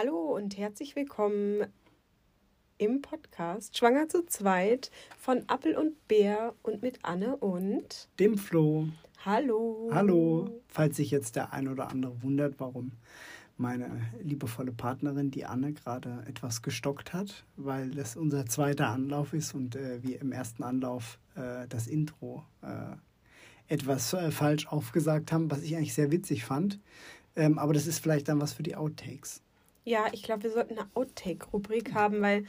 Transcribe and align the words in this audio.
Hallo 0.00 0.36
und 0.36 0.56
herzlich 0.56 0.94
willkommen 0.94 1.66
im 2.76 3.02
Podcast 3.02 3.76
Schwanger 3.76 4.08
zu 4.08 4.24
zweit 4.26 4.92
von 5.18 5.42
Appel 5.48 5.76
und 5.76 6.06
Bär 6.06 6.54
und 6.62 6.82
mit 6.82 7.00
Anne 7.04 7.36
und 7.36 8.08
dem 8.20 8.38
Flo. 8.38 8.86
Hallo. 9.24 9.90
Hallo. 9.92 10.62
Falls 10.68 10.98
sich 10.98 11.10
jetzt 11.10 11.34
der 11.34 11.52
ein 11.52 11.66
oder 11.66 11.88
andere 11.88 12.22
wundert, 12.22 12.60
warum 12.60 12.92
meine 13.56 13.90
liebevolle 14.22 14.70
Partnerin, 14.70 15.32
die 15.32 15.46
Anne, 15.46 15.72
gerade 15.72 16.22
etwas 16.28 16.62
gestockt 16.62 17.12
hat, 17.12 17.44
weil 17.56 17.90
das 17.90 18.14
unser 18.14 18.46
zweiter 18.46 18.90
Anlauf 18.90 19.32
ist 19.32 19.52
und 19.52 19.74
äh, 19.74 20.00
wir 20.04 20.20
im 20.20 20.30
ersten 20.30 20.62
Anlauf 20.62 21.18
äh, 21.34 21.66
das 21.68 21.88
Intro 21.88 22.44
äh, 22.62 22.94
etwas 23.66 24.12
äh, 24.12 24.30
falsch 24.30 24.68
aufgesagt 24.68 25.32
haben, 25.32 25.50
was 25.50 25.62
ich 25.62 25.74
eigentlich 25.74 25.94
sehr 25.94 26.12
witzig 26.12 26.44
fand. 26.44 26.78
Ähm, 27.34 27.58
aber 27.58 27.72
das 27.72 27.88
ist 27.88 27.98
vielleicht 27.98 28.28
dann 28.28 28.40
was 28.40 28.52
für 28.52 28.62
die 28.62 28.76
Outtakes. 28.76 29.42
Ja, 29.84 30.06
ich 30.12 30.22
glaube, 30.22 30.44
wir 30.44 30.50
sollten 30.50 30.78
eine 30.78 30.88
Outtake-Rubrik 30.94 31.94
haben, 31.94 32.20
weil 32.20 32.44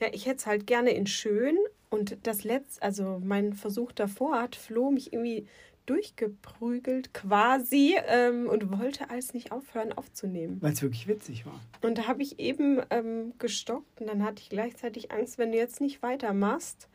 ja, 0.00 0.08
ich 0.12 0.26
hätte 0.26 0.36
es 0.36 0.46
halt 0.46 0.66
gerne 0.66 0.90
in 0.90 1.06
schön 1.06 1.56
und 1.90 2.26
das 2.26 2.44
letzte, 2.44 2.82
also 2.82 3.20
mein 3.22 3.52
Versuch 3.52 3.92
davor 3.92 4.40
hat 4.40 4.56
Flo 4.56 4.90
mich 4.90 5.12
irgendwie 5.12 5.46
durchgeprügelt 5.86 7.12
quasi 7.12 7.96
ähm, 8.08 8.48
und 8.48 8.78
wollte 8.78 9.10
alles 9.10 9.34
nicht 9.34 9.52
aufhören 9.52 9.92
aufzunehmen. 9.92 10.56
Weil 10.60 10.72
es 10.72 10.82
wirklich 10.82 11.06
witzig 11.06 11.44
war. 11.44 11.60
Und 11.82 11.98
da 11.98 12.06
habe 12.06 12.22
ich 12.22 12.38
eben 12.38 12.80
ähm, 12.90 13.34
gestockt 13.38 14.00
und 14.00 14.06
dann 14.06 14.24
hatte 14.24 14.42
ich 14.42 14.48
gleichzeitig 14.48 15.12
Angst, 15.12 15.38
wenn 15.38 15.52
du 15.52 15.58
jetzt 15.58 15.80
nicht 15.80 16.02
weitermachst, 16.02 16.88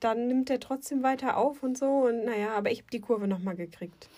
dann 0.00 0.28
nimmt 0.28 0.50
er 0.50 0.60
trotzdem 0.60 1.02
weiter 1.02 1.38
auf 1.38 1.62
und 1.62 1.78
so. 1.78 1.86
Und 1.86 2.24
naja, 2.24 2.54
aber 2.54 2.70
ich 2.70 2.80
habe 2.80 2.90
die 2.92 3.00
Kurve 3.00 3.26
nochmal 3.26 3.56
gekriegt. 3.56 4.10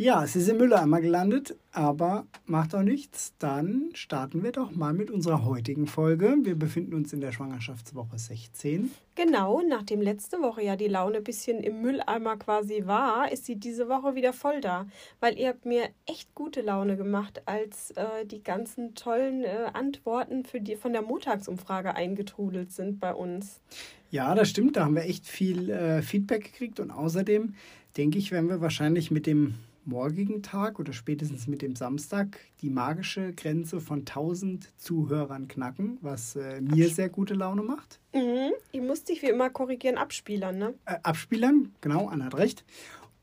Ja, 0.00 0.24
es 0.24 0.34
ist 0.34 0.48
im 0.48 0.56
Mülleimer 0.56 1.02
gelandet, 1.02 1.58
aber 1.72 2.24
macht 2.46 2.74
auch 2.74 2.80
nichts. 2.80 3.34
Dann 3.38 3.90
starten 3.92 4.42
wir 4.42 4.50
doch 4.50 4.70
mal 4.70 4.94
mit 4.94 5.10
unserer 5.10 5.44
heutigen 5.44 5.86
Folge. 5.86 6.38
Wir 6.40 6.54
befinden 6.58 6.94
uns 6.94 7.12
in 7.12 7.20
der 7.20 7.32
Schwangerschaftswoche 7.32 8.16
16. 8.16 8.90
Genau, 9.14 9.60
nachdem 9.60 10.00
letzte 10.00 10.40
Woche 10.40 10.62
ja 10.62 10.76
die 10.76 10.88
Laune 10.88 11.18
ein 11.18 11.22
bisschen 11.22 11.62
im 11.62 11.82
Mülleimer 11.82 12.38
quasi 12.38 12.86
war, 12.86 13.30
ist 13.30 13.44
sie 13.44 13.56
diese 13.56 13.90
Woche 13.90 14.14
wieder 14.14 14.32
voll 14.32 14.62
da. 14.62 14.86
Weil 15.20 15.38
ihr 15.38 15.48
habt 15.48 15.66
mir 15.66 15.90
echt 16.06 16.34
gute 16.34 16.62
Laune 16.62 16.96
gemacht, 16.96 17.42
als 17.44 17.90
äh, 17.90 18.24
die 18.24 18.42
ganzen 18.42 18.94
tollen 18.94 19.44
äh, 19.44 19.66
Antworten 19.74 20.46
für 20.46 20.62
die 20.62 20.76
von 20.76 20.94
der 20.94 21.02
Montagsumfrage 21.02 21.94
eingetrudelt 21.94 22.72
sind 22.72 23.00
bei 23.00 23.12
uns. 23.12 23.60
Ja, 24.10 24.34
das 24.34 24.48
stimmt. 24.48 24.78
Da 24.78 24.86
haben 24.86 24.94
wir 24.94 25.04
echt 25.04 25.26
viel 25.26 25.68
äh, 25.68 26.00
Feedback 26.00 26.44
gekriegt 26.44 26.80
und 26.80 26.90
außerdem 26.90 27.52
denke 27.98 28.16
ich, 28.16 28.32
werden 28.32 28.48
wir 28.48 28.62
wahrscheinlich 28.62 29.10
mit 29.10 29.26
dem 29.26 29.56
morgigen 29.90 30.42
Tag 30.42 30.78
oder 30.78 30.92
spätestens 30.92 31.48
mit 31.48 31.60
dem 31.60 31.74
Samstag 31.74 32.38
die 32.62 32.70
magische 32.70 33.32
Grenze 33.34 33.80
von 33.80 34.00
1000 34.00 34.70
Zuhörern 34.78 35.48
knacken, 35.48 35.98
was 36.00 36.36
äh, 36.36 36.60
mir 36.60 36.88
sehr 36.88 37.08
gute 37.08 37.34
Laune 37.34 37.62
macht. 37.62 38.00
Mhm. 38.14 38.52
Ich 38.72 38.80
muss 38.80 39.04
dich 39.04 39.20
wie 39.20 39.26
immer 39.26 39.50
korrigieren, 39.50 39.98
abspielern, 39.98 40.58
ne? 40.58 40.74
Äh, 40.86 40.96
abspielern, 41.02 41.74
genau, 41.80 42.08
Anna 42.08 42.26
hat 42.26 42.36
recht. 42.36 42.64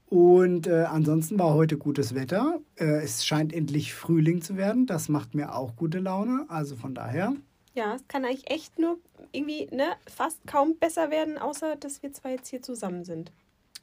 Und 0.09 0.67
äh, 0.67 0.83
ansonsten 0.83 1.39
war 1.39 1.53
heute 1.53 1.77
gutes 1.77 2.15
Wetter. 2.15 2.59
Äh, 2.75 3.03
es 3.03 3.25
scheint 3.25 3.53
endlich 3.53 3.93
Frühling 3.93 4.41
zu 4.41 4.55
werden. 4.55 4.85
Das 4.85 5.09
macht 5.09 5.35
mir 5.35 5.55
auch 5.55 5.75
gute 5.75 5.99
Laune. 5.99 6.45
Also 6.49 6.75
von 6.75 6.93
daher. 6.93 7.33
Ja, 7.73 7.95
es 7.95 8.07
kann 8.07 8.25
eigentlich 8.25 8.49
echt 8.49 8.79
nur 8.79 8.99
irgendwie 9.31 9.67
ne, 9.71 9.95
fast 10.07 10.45
kaum 10.47 10.77
besser 10.77 11.11
werden, 11.11 11.37
außer 11.37 11.75
dass 11.75 12.01
wir 12.03 12.13
zwei 12.13 12.31
jetzt 12.31 12.49
hier 12.49 12.61
zusammen 12.61 13.03
sind. 13.03 13.31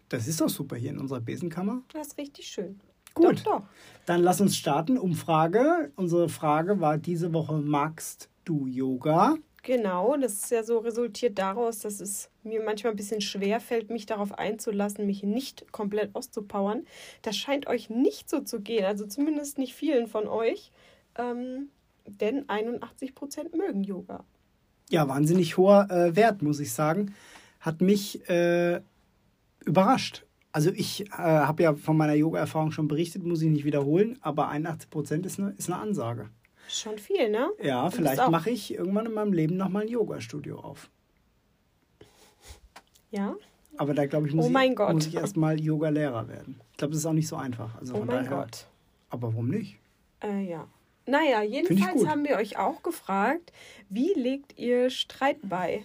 Das 0.08 0.26
ist 0.26 0.40
doch 0.40 0.48
super 0.48 0.76
hier 0.76 0.90
in 0.90 0.98
unserer 0.98 1.20
Besenkammer. 1.20 1.82
Das 1.92 2.08
ist 2.08 2.18
richtig 2.18 2.46
schön. 2.46 2.80
Gut, 3.14 3.40
doch, 3.40 3.60
doch. 3.60 3.62
dann 4.06 4.22
lass 4.22 4.40
uns 4.40 4.56
starten. 4.56 4.98
Umfrage. 4.98 5.92
Unsere 5.96 6.28
Frage 6.28 6.80
war 6.80 6.98
diese 6.98 7.32
Woche, 7.32 7.54
magst 7.54 8.28
du 8.44 8.66
Yoga? 8.66 9.36
Genau, 9.64 10.14
das 10.18 10.34
ist 10.34 10.50
ja 10.50 10.62
so 10.62 10.78
resultiert 10.78 11.38
daraus, 11.38 11.78
dass 11.78 12.00
es 12.00 12.28
mir 12.42 12.62
manchmal 12.62 12.92
ein 12.92 12.96
bisschen 12.96 13.22
schwer 13.22 13.60
fällt, 13.60 13.88
mich 13.88 14.04
darauf 14.04 14.32
einzulassen, 14.38 15.06
mich 15.06 15.22
nicht 15.22 15.72
komplett 15.72 16.14
auszupowern. 16.14 16.84
Das 17.22 17.36
scheint 17.36 17.66
euch 17.66 17.88
nicht 17.88 18.28
so 18.28 18.40
zu 18.40 18.60
gehen, 18.60 18.84
also 18.84 19.06
zumindest 19.06 19.56
nicht 19.56 19.74
vielen 19.74 20.06
von 20.06 20.28
euch, 20.28 20.70
ähm, 21.16 21.70
denn 22.06 22.46
81 22.50 23.14
Prozent 23.14 23.56
mögen 23.56 23.84
Yoga. 23.84 24.24
Ja, 24.90 25.08
wahnsinnig 25.08 25.56
hoher 25.56 25.90
äh, 25.90 26.14
Wert, 26.14 26.42
muss 26.42 26.60
ich 26.60 26.72
sagen. 26.72 27.14
Hat 27.58 27.80
mich 27.80 28.28
äh, 28.28 28.82
überrascht. 29.64 30.24
Also 30.52 30.70
ich 30.70 31.10
äh, 31.10 31.14
habe 31.16 31.64
ja 31.64 31.74
von 31.74 31.96
meiner 31.96 32.14
Yoga-Erfahrung 32.14 32.70
schon 32.70 32.86
berichtet, 32.86 33.24
muss 33.24 33.42
ich 33.42 33.50
nicht 33.50 33.64
wiederholen, 33.64 34.18
aber 34.20 34.48
81 34.48 34.88
Prozent 34.88 35.26
ist 35.26 35.40
eine, 35.40 35.50
ist 35.58 35.68
eine 35.68 35.80
Ansage. 35.80 36.30
Schon 36.68 36.98
viel, 36.98 37.28
ne? 37.28 37.50
Ja, 37.62 37.88
du 37.88 37.96
vielleicht 37.96 38.30
mache 38.30 38.50
ich 38.50 38.72
irgendwann 38.74 39.06
in 39.06 39.12
meinem 39.12 39.32
Leben 39.32 39.56
nochmal 39.56 39.82
ein 39.82 39.88
Yoga-Studio 39.88 40.60
auf. 40.60 40.90
Ja? 43.10 43.36
Aber 43.76 43.94
da 43.94 44.06
glaube 44.06 44.28
ich, 44.28 44.34
muss 44.34 44.46
oh 44.46 44.58
ich, 44.58 44.78
muss 44.78 45.06
ich 45.06 45.14
erstmal 45.14 45.60
Yoga-Lehrer 45.60 46.28
werden. 46.28 46.60
Ich 46.72 46.78
glaube, 46.78 46.92
das 46.92 47.00
ist 47.00 47.06
auch 47.06 47.12
nicht 47.12 47.28
so 47.28 47.36
einfach. 47.36 47.76
Also 47.76 47.94
oh 47.94 47.98
mein 47.98 48.24
daher, 48.24 48.30
Gott. 48.30 48.66
Aber 49.10 49.32
warum 49.32 49.48
nicht? 49.48 49.78
Äh, 50.22 50.48
ja. 50.48 50.68
Naja, 51.06 51.42
jedenfalls 51.42 52.06
haben 52.06 52.24
wir 52.24 52.36
euch 52.36 52.58
auch 52.58 52.82
gefragt, 52.82 53.52
wie 53.88 54.12
legt 54.14 54.58
ihr 54.58 54.90
Streit 54.90 55.38
bei? 55.42 55.84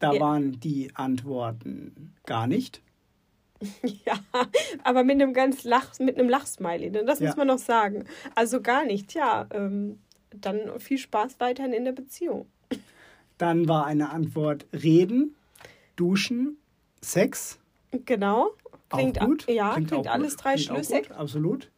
Da 0.00 0.12
ja. 0.12 0.20
waren 0.20 0.58
die 0.58 0.90
Antworten 0.94 2.14
gar 2.26 2.46
nicht. 2.46 2.82
Ja, 4.04 4.18
aber 4.82 5.04
mit 5.04 5.20
einem 5.20 5.32
ganz 5.32 5.64
Lach, 5.64 5.98
mit 5.98 6.18
einem 6.18 6.28
Lachsmiley, 6.28 6.90
ne? 6.90 7.04
das 7.04 7.20
ja. 7.20 7.28
muss 7.28 7.36
man 7.36 7.46
noch 7.46 7.58
sagen. 7.58 8.04
Also 8.34 8.60
gar 8.60 8.84
nicht, 8.84 9.14
ja. 9.14 9.46
Ähm, 9.50 9.98
dann 10.30 10.78
viel 10.80 10.98
Spaß 10.98 11.36
weiterhin 11.38 11.72
in 11.72 11.84
der 11.84 11.92
Beziehung. 11.92 12.46
Dann 13.38 13.68
war 13.68 13.86
eine 13.86 14.10
Antwort 14.10 14.66
Reden, 14.72 15.34
Duschen, 15.96 16.58
Sex. 17.00 17.58
Genau. 17.90 18.50
Klingt 18.90 19.20
auch 19.20 19.26
gut. 19.26 19.46
Ja, 19.48 19.74
klingt, 19.74 19.88
klingt 19.88 20.08
alles 20.08 20.36
gut. 20.36 20.44
drei 20.44 20.54
klingt 20.54 20.68
schlüssig. 20.68 21.10
Absolut. 21.12 21.70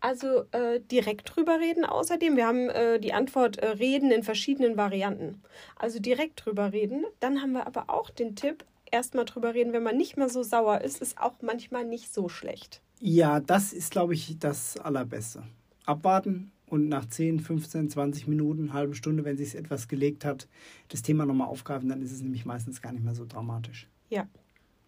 Also 0.00 0.44
äh, 0.52 0.80
direkt 0.80 1.34
drüber 1.34 1.58
reden 1.58 1.84
außerdem. 1.84 2.36
Wir 2.36 2.46
haben 2.46 2.68
äh, 2.68 3.00
die 3.00 3.12
Antwort 3.12 3.56
äh, 3.58 3.66
reden 3.68 4.10
in 4.10 4.22
verschiedenen 4.22 4.76
Varianten. 4.76 5.42
Also 5.76 5.98
direkt 5.98 6.44
drüber 6.44 6.72
reden. 6.72 7.04
Dann 7.20 7.40
haben 7.40 7.52
wir 7.52 7.66
aber 7.66 7.88
auch 7.88 8.10
den 8.10 8.36
Tipp, 8.36 8.64
erstmal 8.90 9.24
drüber 9.24 9.54
reden, 9.54 9.72
wenn 9.72 9.82
man 9.82 9.96
nicht 9.96 10.16
mehr 10.16 10.28
so 10.28 10.42
sauer 10.42 10.80
ist, 10.80 11.00
ist 11.00 11.18
auch 11.18 11.34
manchmal 11.42 11.84
nicht 11.84 12.12
so 12.12 12.28
schlecht. 12.28 12.80
Ja, 13.00 13.40
das 13.40 13.72
ist, 13.72 13.90
glaube 13.90 14.14
ich, 14.14 14.38
das 14.38 14.78
Allerbeste. 14.78 15.42
Abwarten 15.84 16.52
und 16.68 16.88
nach 16.88 17.06
10, 17.06 17.40
15, 17.40 17.90
20 17.90 18.26
Minuten, 18.26 18.72
halbe 18.72 18.94
Stunde, 18.94 19.24
wenn 19.24 19.36
sich 19.36 19.54
etwas 19.54 19.88
gelegt 19.88 20.24
hat, 20.24 20.48
das 20.88 21.02
Thema 21.02 21.26
nochmal 21.26 21.48
aufgreifen, 21.48 21.88
dann 21.88 22.02
ist 22.02 22.12
es 22.12 22.22
nämlich 22.22 22.44
meistens 22.44 22.82
gar 22.82 22.92
nicht 22.92 23.04
mehr 23.04 23.14
so 23.14 23.24
dramatisch. 23.26 23.88
Ja. 24.08 24.26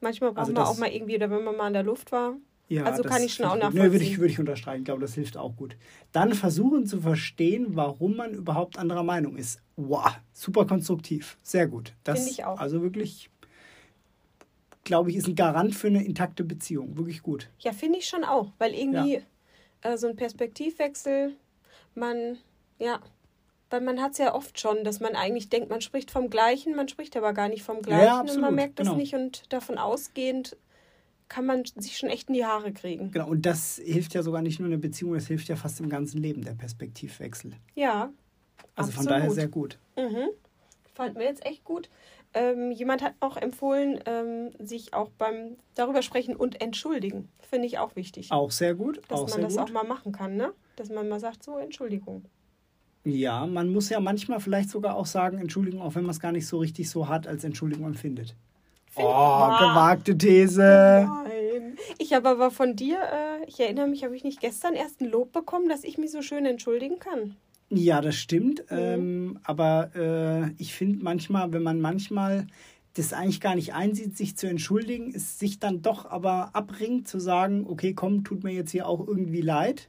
Manchmal 0.01 0.31
braucht 0.31 0.41
also 0.41 0.53
man 0.53 0.63
auch 0.63 0.79
mal 0.79 0.91
irgendwie, 0.91 1.17
oder 1.17 1.31
wenn 1.31 1.45
man 1.45 1.57
mal 1.57 1.67
in 1.69 1.73
der 1.73 1.83
Luft 1.83 2.13
war, 2.13 2.37
ja, 2.69 2.85
also 2.85 3.03
kann 3.03 3.23
ich 3.23 3.33
schon 3.33 3.47
auch 3.47 3.57
nachvollziehen. 3.57 3.83
Nee, 3.83 3.93
würde 3.93 4.05
ich, 4.05 4.19
würde 4.19 4.31
ich 4.31 4.39
unterstreichen. 4.39 4.81
Ich 4.81 4.85
glaube, 4.85 5.01
das 5.01 5.15
hilft 5.15 5.39
auch 5.39 5.57
gut. 5.57 5.77
Dann 6.13 6.35
versuchen 6.35 6.87
zu 6.87 7.01
verstehen, 7.01 7.69
warum 7.71 8.17
man 8.17 8.35
überhaupt 8.35 8.79
anderer 8.79 9.03
Meinung 9.03 9.37
ist. 9.37 9.63
Wow, 9.77 10.19
super 10.35 10.67
konstruktiv. 10.67 11.39
Sehr 11.43 11.67
gut. 11.67 11.95
Finde 12.05 12.29
ich 12.29 12.45
auch. 12.45 12.59
Also 12.59 12.83
wirklich, 12.83 13.31
glaube 14.89 15.11
ich, 15.11 15.17
ist 15.17 15.29
ein 15.29 15.37
Garant 15.37 15.75
für 15.75 15.87
eine 15.87 16.05
intakte 16.05 16.43
Beziehung. 16.43 16.97
Wirklich 16.97 17.23
gut. 17.23 17.49
Ja, 17.61 17.73
finde 17.73 17.99
ich 17.99 18.09
schon 18.09 18.25
auch. 18.25 18.53
Weil 18.59 18.75
irgendwie 18.75 19.23
ja. 19.85 19.93
äh, 19.93 19.97
so 19.97 20.09
ein 20.09 20.17
Perspektivwechsel, 20.17 21.37
man, 21.95 22.39
ja, 22.81 22.99
weil 23.71 23.83
man 23.83 24.01
hat 24.01 24.13
es 24.13 24.19
ja 24.19 24.35
oft 24.35 24.59
schon, 24.59 24.83
dass 24.83 24.99
man 24.99 25.15
eigentlich 25.15 25.51
denkt, 25.51 25.69
man 25.71 25.83
spricht 25.83 26.11
vom 26.11 26.31
Gleichen, 26.31 26.75
man 26.75 26.89
spricht 26.89 27.17
aber 27.17 27.35
gar 27.35 27.49
nicht 27.49 27.63
vom 27.63 27.83
Gleichen 27.83 28.05
ja, 28.05 28.21
und 28.21 28.41
man 28.41 28.55
merkt 28.55 28.79
das 28.81 28.89
genau. 28.89 28.99
nicht 28.99 29.15
und 29.15 29.53
davon 29.53 29.79
ausgehend 29.79 30.57
kann 31.29 31.45
man 31.45 31.65
sich 31.77 31.99
schon 31.99 32.09
echt 32.09 32.29
in 32.29 32.35
die 32.35 32.47
Haare 32.47 32.73
kriegen. 32.73 33.11
Genau, 33.11 33.29
und 33.29 33.45
das 33.45 33.79
hilft 33.85 34.15
ja 34.15 34.23
sogar 34.23 34.41
nicht 34.41 34.59
nur 34.59 34.67
in 34.67 34.71
der 34.71 34.79
Beziehung, 34.79 35.13
das 35.13 35.27
hilft 35.27 35.49
ja 35.49 35.57
fast 35.57 35.79
im 35.81 35.91
ganzen 35.91 36.23
Leben, 36.23 36.43
der 36.43 36.55
Perspektivwechsel. 36.55 37.53
Ja. 37.75 38.11
Also 38.75 38.89
absolut. 38.89 38.95
von 38.95 39.07
daher 39.07 39.31
sehr 39.31 39.49
gut. 39.49 39.79
Mhm. 39.97 40.31
Fand 40.95 41.17
mir 41.17 41.25
jetzt 41.25 41.45
echt 41.45 41.65
gut. 41.65 41.91
Ähm, 42.35 42.71
jemand 42.71 43.03
hat 43.03 43.15
auch 43.21 43.37
empfohlen, 43.37 44.01
ähm, 44.07 44.51
sich 44.59 44.95
auch 44.95 45.11
beim 45.17 45.57
darüber 45.75 46.03
sprechen 46.03 46.37
und 46.37 46.61
entschuldigen. 46.61 47.29
Finde 47.41 47.67
ich 47.67 47.79
auch 47.79 47.97
wichtig. 47.97 48.31
Auch 48.31 48.51
sehr 48.51 48.75
gut. 48.75 49.01
Dass 49.09 49.21
auch 49.21 49.31
man 49.31 49.43
das 49.43 49.57
gut. 49.57 49.63
auch 49.63 49.71
mal 49.71 49.85
machen 49.85 50.13
kann, 50.13 50.37
ne? 50.37 50.53
Dass 50.77 50.91
man 50.91 51.09
mal 51.09 51.21
sagt, 51.21 51.43
so 51.43 51.57
Entschuldigung. 51.59 52.25
Ja, 53.05 53.47
man 53.47 53.73
muss 53.73 53.89
ja 53.89 54.01
manchmal 54.01 54.41
vielleicht 54.41 54.69
sogar 54.71 54.97
auch 54.97 55.07
sagen, 55.07 55.39
Entschuldigung, 55.39 55.81
auch 55.81 55.95
wenn 55.95 56.03
man 56.03 56.11
es 56.11 56.21
gar 56.21 56.33
nicht 56.33 56.47
so 56.47 56.59
richtig 56.59 56.91
so 56.91 57.09
hart 57.09 57.27
als 57.27 57.45
Entschuldigung 57.45 57.87
empfindet. 57.87 58.35
Oh, 58.97 59.01
gewagte 59.59 60.17
These. 60.17 61.07
Nein. 61.09 61.79
Ich 61.99 62.13
habe 62.13 62.29
aber 62.29 62.51
von 62.51 62.77
dir, 62.77 62.99
äh, 63.01 63.45
ich 63.47 63.61
erinnere 63.61 63.87
mich, 63.87 64.05
habe 64.05 64.17
ich 64.17 64.25
nicht 64.25 64.41
gestern 64.41 64.75
erst 64.75 65.01
ein 65.01 65.09
Lob 65.09 65.33
bekommen, 65.33 65.69
dass 65.69 65.85
ich 65.85 65.99
mich 65.99 66.11
so 66.11 66.23
schön 66.23 66.45
entschuldigen 66.45 66.99
kann. 66.99 67.37
Ja, 67.71 68.01
das 68.01 68.17
stimmt. 68.17 68.65
Mhm. 68.71 68.79
Ähm, 68.79 69.39
aber 69.43 69.91
äh, 69.95 70.51
ich 70.59 70.75
finde 70.75 71.03
manchmal, 71.03 71.53
wenn 71.53 71.63
man 71.63 71.81
manchmal 71.81 72.47
das 72.95 73.13
eigentlich 73.13 73.41
gar 73.41 73.55
nicht 73.55 73.75
einsieht, 73.75 74.17
sich 74.17 74.37
zu 74.37 74.49
entschuldigen, 74.49 75.15
es 75.15 75.39
sich 75.39 75.61
dann 75.61 75.83
doch 75.83 76.07
aber 76.07 76.55
abringt 76.55 77.07
zu 77.07 77.21
sagen, 77.21 77.67
okay, 77.69 77.95
komm, 77.95 78.25
tut 78.25 78.43
mir 78.43 78.53
jetzt 78.53 78.73
hier 78.73 78.87
auch 78.87 79.07
irgendwie 79.07 79.41
leid, 79.41 79.89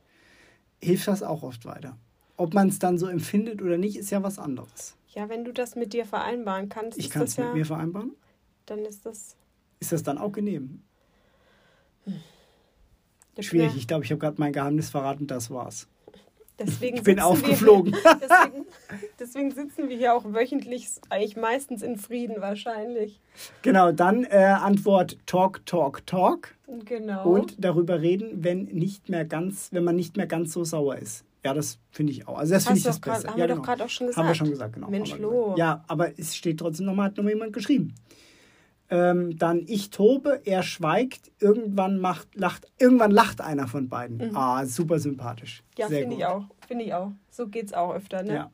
hilft 0.82 1.08
das 1.08 1.24
auch 1.24 1.44
oft 1.44 1.66
weiter. 1.66 1.98
Ob 2.38 2.54
man 2.54 2.70
es 2.70 2.80
dann 2.80 2.98
so 2.98 3.08
empfindet 3.08 3.62
oder 3.62 3.78
nicht, 3.78 3.98
ist 3.98 4.12
ja 4.12 4.24
was 4.24 4.40
anderes. 4.40 4.96
Ja, 5.10 5.28
wenn 5.28 5.44
du 5.44 5.52
das 5.52 5.76
mit 5.76 5.94
dir 5.94 6.06
vereinbaren 6.06 6.70
kannst. 6.70 6.98
Ich 6.98 7.10
kann 7.10 7.24
es 7.24 7.38
mit 7.38 7.48
ja, 7.48 7.54
mir 7.54 7.66
vereinbaren. 7.66 8.14
Dann 8.66 8.80
ist 8.80 9.06
das. 9.06 9.36
Ist 9.80 9.92
das 9.92 10.04
dann 10.04 10.18
auch 10.18 10.32
genehm? 10.32 10.82
Hm. 12.06 12.14
Schwierig. 13.40 13.76
Ich 13.76 13.88
glaube, 13.88 14.06
ich 14.06 14.12
habe 14.12 14.20
gerade 14.20 14.40
mein 14.40 14.54
Geheimnis 14.54 14.90
verraten. 14.90 15.26
Das 15.26 15.50
war's. 15.50 15.88
Deswegen 16.60 16.98
ich 16.98 17.04
bin 17.04 17.20
aufgeflogen. 17.20 17.94
Wir, 17.94 18.20
deswegen, 18.22 18.66
deswegen, 19.20 19.52
sitzen 19.52 19.90
wir 19.90 19.98
hier 19.98 20.14
auch 20.14 20.26
wöchentlich, 20.26 20.88
eigentlich 21.10 21.38
meistens 21.38 21.82
in 21.82 21.98
Frieden 21.98 22.42
wahrscheinlich. 22.42 23.22
Genau, 23.62 23.92
dann 23.92 24.26
äh, 24.26 24.38
Antwort 24.38 25.18
Talk, 25.26 25.66
Talk, 25.66 26.06
Talk. 26.06 26.56
Genau. 26.86 27.24
Und 27.24 27.64
darüber 27.64 28.02
reden, 28.02 28.44
wenn 28.44 28.66
nicht 28.66 29.10
mehr 29.10 29.26
ganz, 29.26 29.70
wenn 29.72 29.84
man 29.84 29.96
nicht 29.96 30.18
mehr 30.18 30.28
ganz 30.28 30.54
so 30.54 30.64
sauer 30.64 30.98
ist. 30.98 31.26
Ja, 31.44 31.54
das 31.54 31.80
finde 31.90 32.12
ich 32.12 32.28
auch. 32.28 32.38
Also 32.38 32.54
das 32.54 32.66
finde 32.66 32.80
ich 32.80 32.84
das 32.84 33.00
Beste. 33.00 33.30
Haben 33.30 33.40
ja, 33.40 33.44
wir 33.44 33.48
genau. 33.48 33.60
doch 33.60 33.66
gerade 33.66 33.86
auch 33.86 33.90
schon 33.90 34.08
gesagt. 34.08 34.18
Haben 34.18 34.28
wir 34.28 34.36
schon 34.36 34.50
gesagt, 34.50 34.74
genau. 34.74 34.90
Mensch, 34.90 35.18
Lo. 35.18 35.56
Ja, 35.58 35.84
aber 35.88 36.20
es 36.20 36.36
steht 36.36 36.60
trotzdem 36.60 36.86
nochmal, 36.86 37.08
hat 37.08 37.18
nochmal 37.18 37.34
jemand 37.34 37.54
geschrieben. 37.54 37.96
Ähm, 38.92 39.38
dann 39.38 39.66
ich 39.68 39.92
tobe, 39.92 40.42
er 40.46 40.64
schweigt, 40.64 41.32
irgendwann 41.40 42.00
macht, 42.00 42.36
lacht, 42.36 42.66
irgendwann 42.80 43.12
lacht 43.12 43.40
einer 43.40 43.68
von 43.68 43.88
beiden. 43.88 44.18
Mhm. 44.18 44.36
Ah, 44.36 44.66
super 44.66 44.98
sympathisch. 45.00 45.64
Ja, 45.78 45.88
finde 45.88 46.16
ich 46.16 46.26
auch. 46.26 46.46
Finde 46.68 46.86
ich 46.86 46.94
auch. 46.94 47.12
So 47.30 47.48
geht 47.48 47.68
es 47.68 47.74
auch 47.74 47.94
öfter, 47.94 48.24
ne? 48.24 48.34
Ja. 48.34 48.52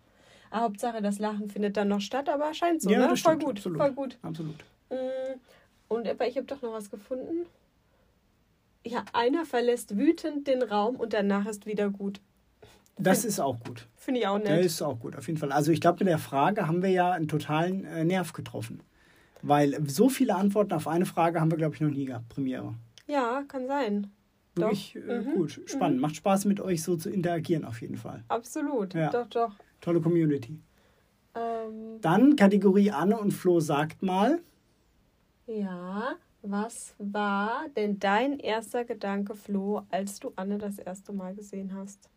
Ah, 0.52 0.62
Hauptsache, 0.62 1.02
das 1.02 1.20
Lachen 1.20 1.50
findet 1.50 1.78
dann 1.78 1.88
noch 1.88 2.02
statt, 2.02 2.28
aber 2.28 2.54
scheint 2.54 2.82
so, 2.82 2.90
ja, 2.90 3.00
ne? 3.00 3.08
Voll 3.08 3.18
stimmt, 3.18 3.44
gut, 3.44 3.58
absolut. 3.58 3.78
voll 3.78 3.92
gut. 3.94 4.18
Absolut. 4.22 4.56
Mm, 4.90 5.40
und 5.88 6.08
aber 6.08 6.28
ich 6.28 6.36
habe 6.38 6.48
doch 6.48 6.62
noch 6.62 6.74
was 6.74 6.92
gefunden. 6.92 7.46
Ja, 8.86 9.04
einer 9.14 9.46
verlässt 9.46 9.98
wütend 9.98 10.48
den 10.48 10.64
Raum 10.64 10.98
und 10.98 11.14
danach 11.14 11.46
ist 11.46 11.66
wieder 11.66 11.90
gut. 11.90 12.20
Das 12.98 13.22
find, 13.22 13.30
ist 13.30 13.40
auch 13.40 13.60
gut. 13.60 13.88
Finde 13.96 14.22
ich 14.22 14.28
auch 14.28 14.38
nett. 14.38 14.48
Der 14.48 14.62
ist 14.62 14.82
auch 14.82 15.00
gut, 15.00 15.16
auf 15.16 15.28
jeden 15.28 15.40
Fall. 15.40 15.52
Also 15.52 15.72
ich 15.72 15.82
glaube, 15.82 16.04
mit 16.04 16.10
der 16.10 16.20
Frage 16.20 16.68
haben 16.68 16.82
wir 16.82 16.90
ja 16.90 17.12
einen 17.12 17.28
totalen 17.28 17.86
äh, 17.86 18.06
Nerv 18.06 18.34
getroffen. 18.34 18.82
Weil 19.48 19.78
so 19.88 20.10
viele 20.10 20.36
Antworten 20.36 20.74
auf 20.74 20.88
eine 20.88 21.06
Frage 21.06 21.40
haben 21.40 21.52
wir, 21.52 21.58
glaube 21.58 21.76
ich, 21.76 21.82
noch 21.82 21.92
nie 21.92 22.06
gehabt. 22.06 22.30
Premiere. 22.30 22.74
Ja, 23.06 23.44
kann 23.48 23.68
sein. 23.68 24.08
Wirklich 24.56 24.96
äh, 24.96 25.20
mhm. 25.22 25.36
gut, 25.36 25.62
spannend. 25.68 25.98
Mhm. 25.98 26.02
Macht 26.02 26.16
Spaß 26.16 26.46
mit 26.46 26.60
euch 26.60 26.82
so 26.82 26.96
zu 26.96 27.12
interagieren 27.12 27.64
auf 27.64 27.80
jeden 27.80 27.98
Fall. 27.98 28.24
Absolut, 28.28 28.96
ja. 28.96 29.12
doch, 29.12 29.28
doch. 29.28 29.52
Tolle 29.82 30.02
Community. 30.02 30.60
Ähm, 31.36 32.02
Dann 32.02 32.36
Kategorie 32.36 32.90
Anne 32.90 33.20
und 33.20 33.32
Flo 33.32 33.60
sagt 33.60 34.02
mal. 34.02 34.40
Ja, 35.46 36.16
was 36.42 36.96
war 36.98 37.68
denn 37.76 38.00
dein 38.00 38.40
erster 38.40 38.84
Gedanke, 38.84 39.36
Flo, 39.36 39.84
als 39.92 40.20
du 40.20 40.32
Anne 40.38 40.58
das 40.58 40.80
erste 40.80 41.14
Mal 41.14 41.36
gesehen 41.36 41.76
hast? 41.76 42.10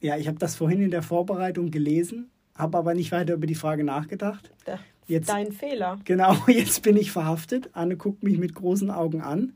Ja, 0.00 0.16
ich 0.16 0.28
habe 0.28 0.38
das 0.38 0.54
vorhin 0.54 0.80
in 0.80 0.92
der 0.92 1.02
Vorbereitung 1.02 1.72
gelesen, 1.72 2.30
habe 2.54 2.78
aber 2.78 2.94
nicht 2.94 3.10
weiter 3.10 3.34
über 3.34 3.48
die 3.48 3.56
Frage 3.56 3.82
nachgedacht. 3.82 4.52
Ja. 4.64 4.78
Jetzt, 5.08 5.30
Dein 5.30 5.52
Fehler. 5.52 5.98
Genau, 6.04 6.36
jetzt 6.46 6.82
bin 6.82 6.96
ich 6.96 7.10
verhaftet. 7.10 7.70
Anne 7.72 7.96
guckt 7.96 8.22
mich 8.22 8.38
mit 8.38 8.54
großen 8.54 8.90
Augen 8.90 9.22
an. 9.22 9.54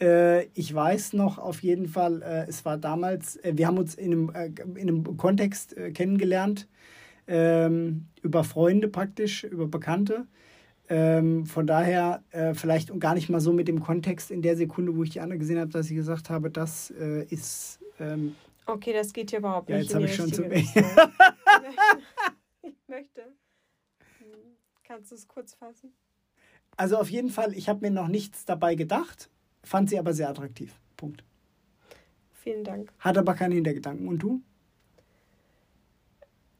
Äh, 0.00 0.44
ich 0.54 0.72
weiß 0.72 1.14
noch 1.14 1.38
auf 1.38 1.62
jeden 1.62 1.88
Fall, 1.88 2.22
äh, 2.22 2.48
es 2.48 2.64
war 2.64 2.78
damals, 2.78 3.36
äh, 3.36 3.52
wir 3.56 3.66
haben 3.66 3.78
uns 3.78 3.96
in 3.96 4.12
einem, 4.12 4.30
äh, 4.32 4.46
in 4.80 4.88
einem 4.88 5.16
Kontext 5.16 5.76
äh, 5.76 5.90
kennengelernt, 5.90 6.68
ähm, 7.26 8.06
über 8.22 8.44
Freunde 8.44 8.88
praktisch, 8.88 9.42
über 9.42 9.66
Bekannte. 9.66 10.26
Ähm, 10.88 11.46
von 11.46 11.66
daher 11.66 12.22
äh, 12.30 12.54
vielleicht 12.54 12.92
und 12.92 13.00
gar 13.00 13.14
nicht 13.14 13.28
mal 13.28 13.40
so 13.40 13.52
mit 13.52 13.66
dem 13.66 13.80
Kontext 13.80 14.30
in 14.30 14.40
der 14.40 14.56
Sekunde, 14.56 14.96
wo 14.96 15.02
ich 15.02 15.10
die 15.10 15.20
Anne 15.20 15.36
gesehen 15.36 15.58
habe, 15.58 15.72
dass 15.72 15.90
ich 15.90 15.96
gesagt 15.96 16.30
habe, 16.30 16.48
das 16.48 16.90
ist. 16.90 17.80
Ähm, 17.98 18.36
okay, 18.66 18.92
das 18.92 19.12
geht 19.12 19.30
hier 19.30 19.40
überhaupt 19.40 19.68
nicht. 19.68 19.78
Ja, 19.78 19.82
jetzt 19.82 19.94
habe 19.96 20.04
ich 20.04 20.14
schon 20.14 20.32
zu. 20.32 20.44
ich 20.44 20.48
möchte. 20.48 20.84
Kannst 24.86 25.10
du 25.10 25.16
es 25.16 25.26
kurz 25.26 25.54
fassen? 25.54 25.92
Also 26.76 26.96
auf 26.98 27.10
jeden 27.10 27.30
Fall, 27.30 27.52
ich 27.54 27.68
habe 27.68 27.80
mir 27.80 27.90
noch 27.90 28.08
nichts 28.08 28.44
dabei 28.44 28.74
gedacht, 28.74 29.30
fand 29.62 29.90
sie 29.90 29.98
aber 29.98 30.12
sehr 30.12 30.28
attraktiv. 30.28 30.78
Punkt. 30.96 31.24
Vielen 32.32 32.62
Dank. 32.62 32.92
Hat 33.00 33.18
aber 33.18 33.34
keine 33.34 33.54
Hintergedanken. 33.54 34.06
Und 34.06 34.18
du? 34.18 34.42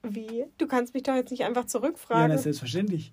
Wie? 0.03 0.47
Du 0.59 0.67
kannst 0.67 0.95
mich 0.95 1.05
doch 1.05 1.15
jetzt 1.15 1.31
nicht 1.31 1.45
einfach 1.45 1.67
zurückfragen. 1.67 2.23
Ja, 2.23 2.29
das 2.29 2.39
ist 2.39 2.45
selbstverständlich. 2.45 3.13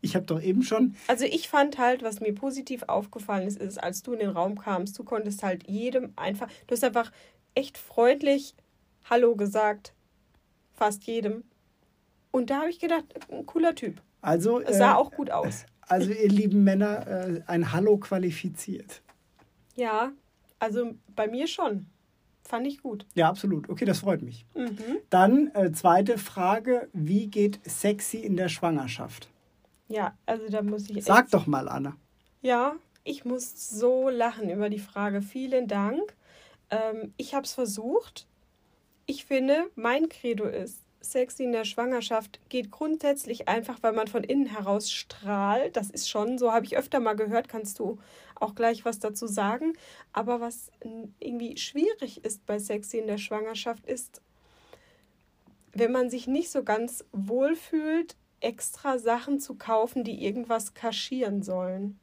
Ich 0.00 0.16
habe 0.16 0.26
doch 0.26 0.42
eben 0.42 0.62
schon. 0.62 0.96
Also 1.08 1.24
ich 1.24 1.48
fand 1.48 1.78
halt, 1.78 2.02
was 2.02 2.20
mir 2.20 2.34
positiv 2.34 2.82
aufgefallen 2.84 3.46
ist, 3.46 3.58
ist, 3.58 3.82
als 3.82 4.02
du 4.02 4.12
in 4.12 4.18
den 4.18 4.30
Raum 4.30 4.58
kamst, 4.58 4.98
du 4.98 5.04
konntest 5.04 5.42
halt 5.42 5.68
jedem 5.68 6.12
einfach, 6.16 6.48
du 6.66 6.74
hast 6.74 6.84
einfach 6.84 7.12
echt 7.54 7.78
freundlich 7.78 8.54
Hallo 9.08 9.36
gesagt. 9.36 9.94
Fast 10.74 11.04
jedem. 11.04 11.44
Und 12.32 12.50
da 12.50 12.60
habe 12.60 12.70
ich 12.70 12.80
gedacht, 12.80 13.04
ein 13.30 13.46
cooler 13.46 13.74
Typ. 13.74 14.02
Also, 14.24 14.60
es 14.60 14.78
sah 14.78 14.92
äh, 14.92 14.96
auch 14.96 15.10
gut 15.10 15.30
aus. 15.30 15.66
Also, 15.82 16.10
ihr 16.10 16.28
lieben 16.28 16.64
Männer, 16.64 17.06
äh, 17.06 17.42
ein 17.46 17.72
Hallo 17.72 17.98
qualifiziert. 17.98 19.02
Ja, 19.76 20.12
also 20.58 20.94
bei 21.14 21.28
mir 21.28 21.46
schon. 21.46 21.86
Fand 22.46 22.66
ich 22.66 22.82
gut. 22.82 23.06
Ja, 23.14 23.28
absolut. 23.28 23.70
Okay, 23.70 23.86
das 23.86 24.00
freut 24.00 24.20
mich. 24.20 24.44
Mhm. 24.54 24.98
Dann 25.08 25.50
äh, 25.54 25.72
zweite 25.72 26.18
Frage: 26.18 26.88
Wie 26.92 27.26
geht 27.26 27.60
sexy 27.64 28.18
in 28.18 28.36
der 28.36 28.48
Schwangerschaft? 28.48 29.28
Ja, 29.88 30.16
also 30.26 30.48
da 30.48 30.62
muss 30.62 30.90
ich. 30.90 31.04
Sag 31.04 31.30
doch 31.30 31.46
mal, 31.46 31.68
Anna. 31.68 31.96
Ja, 32.42 32.76
ich 33.02 33.24
muss 33.24 33.70
so 33.70 34.10
lachen 34.10 34.50
über 34.50 34.68
die 34.68 34.78
Frage. 34.78 35.22
Vielen 35.22 35.68
Dank. 35.68 36.14
Ähm, 36.70 37.14
ich 37.16 37.34
habe 37.34 37.44
es 37.44 37.54
versucht. 37.54 38.26
Ich 39.06 39.24
finde, 39.24 39.70
mein 39.74 40.08
Credo 40.08 40.44
ist, 40.44 40.80
sexy 41.04 41.44
in 41.44 41.52
der 41.52 41.64
Schwangerschaft 41.64 42.40
geht 42.48 42.70
grundsätzlich 42.70 43.48
einfach, 43.48 43.82
weil 43.82 43.92
man 43.92 44.08
von 44.08 44.24
innen 44.24 44.46
heraus 44.46 44.90
strahlt. 44.90 45.76
Das 45.76 45.90
ist 45.90 46.08
schon 46.08 46.38
so, 46.38 46.52
habe 46.52 46.64
ich 46.64 46.76
öfter 46.76 47.00
mal 47.00 47.14
gehört, 47.14 47.48
kannst 47.48 47.78
du 47.78 47.98
auch 48.34 48.54
gleich 48.54 48.84
was 48.84 48.98
dazu 48.98 49.26
sagen. 49.26 49.74
Aber 50.12 50.40
was 50.40 50.70
irgendwie 51.20 51.56
schwierig 51.56 52.24
ist 52.24 52.44
bei 52.46 52.58
sexy 52.58 52.98
in 52.98 53.06
der 53.06 53.18
Schwangerschaft 53.18 53.86
ist, 53.86 54.22
wenn 55.72 55.92
man 55.92 56.10
sich 56.10 56.26
nicht 56.26 56.50
so 56.50 56.62
ganz 56.62 57.04
wohl 57.12 57.56
fühlt, 57.56 58.16
extra 58.40 58.98
Sachen 58.98 59.40
zu 59.40 59.54
kaufen, 59.54 60.04
die 60.04 60.24
irgendwas 60.24 60.74
kaschieren 60.74 61.42
sollen. 61.42 61.98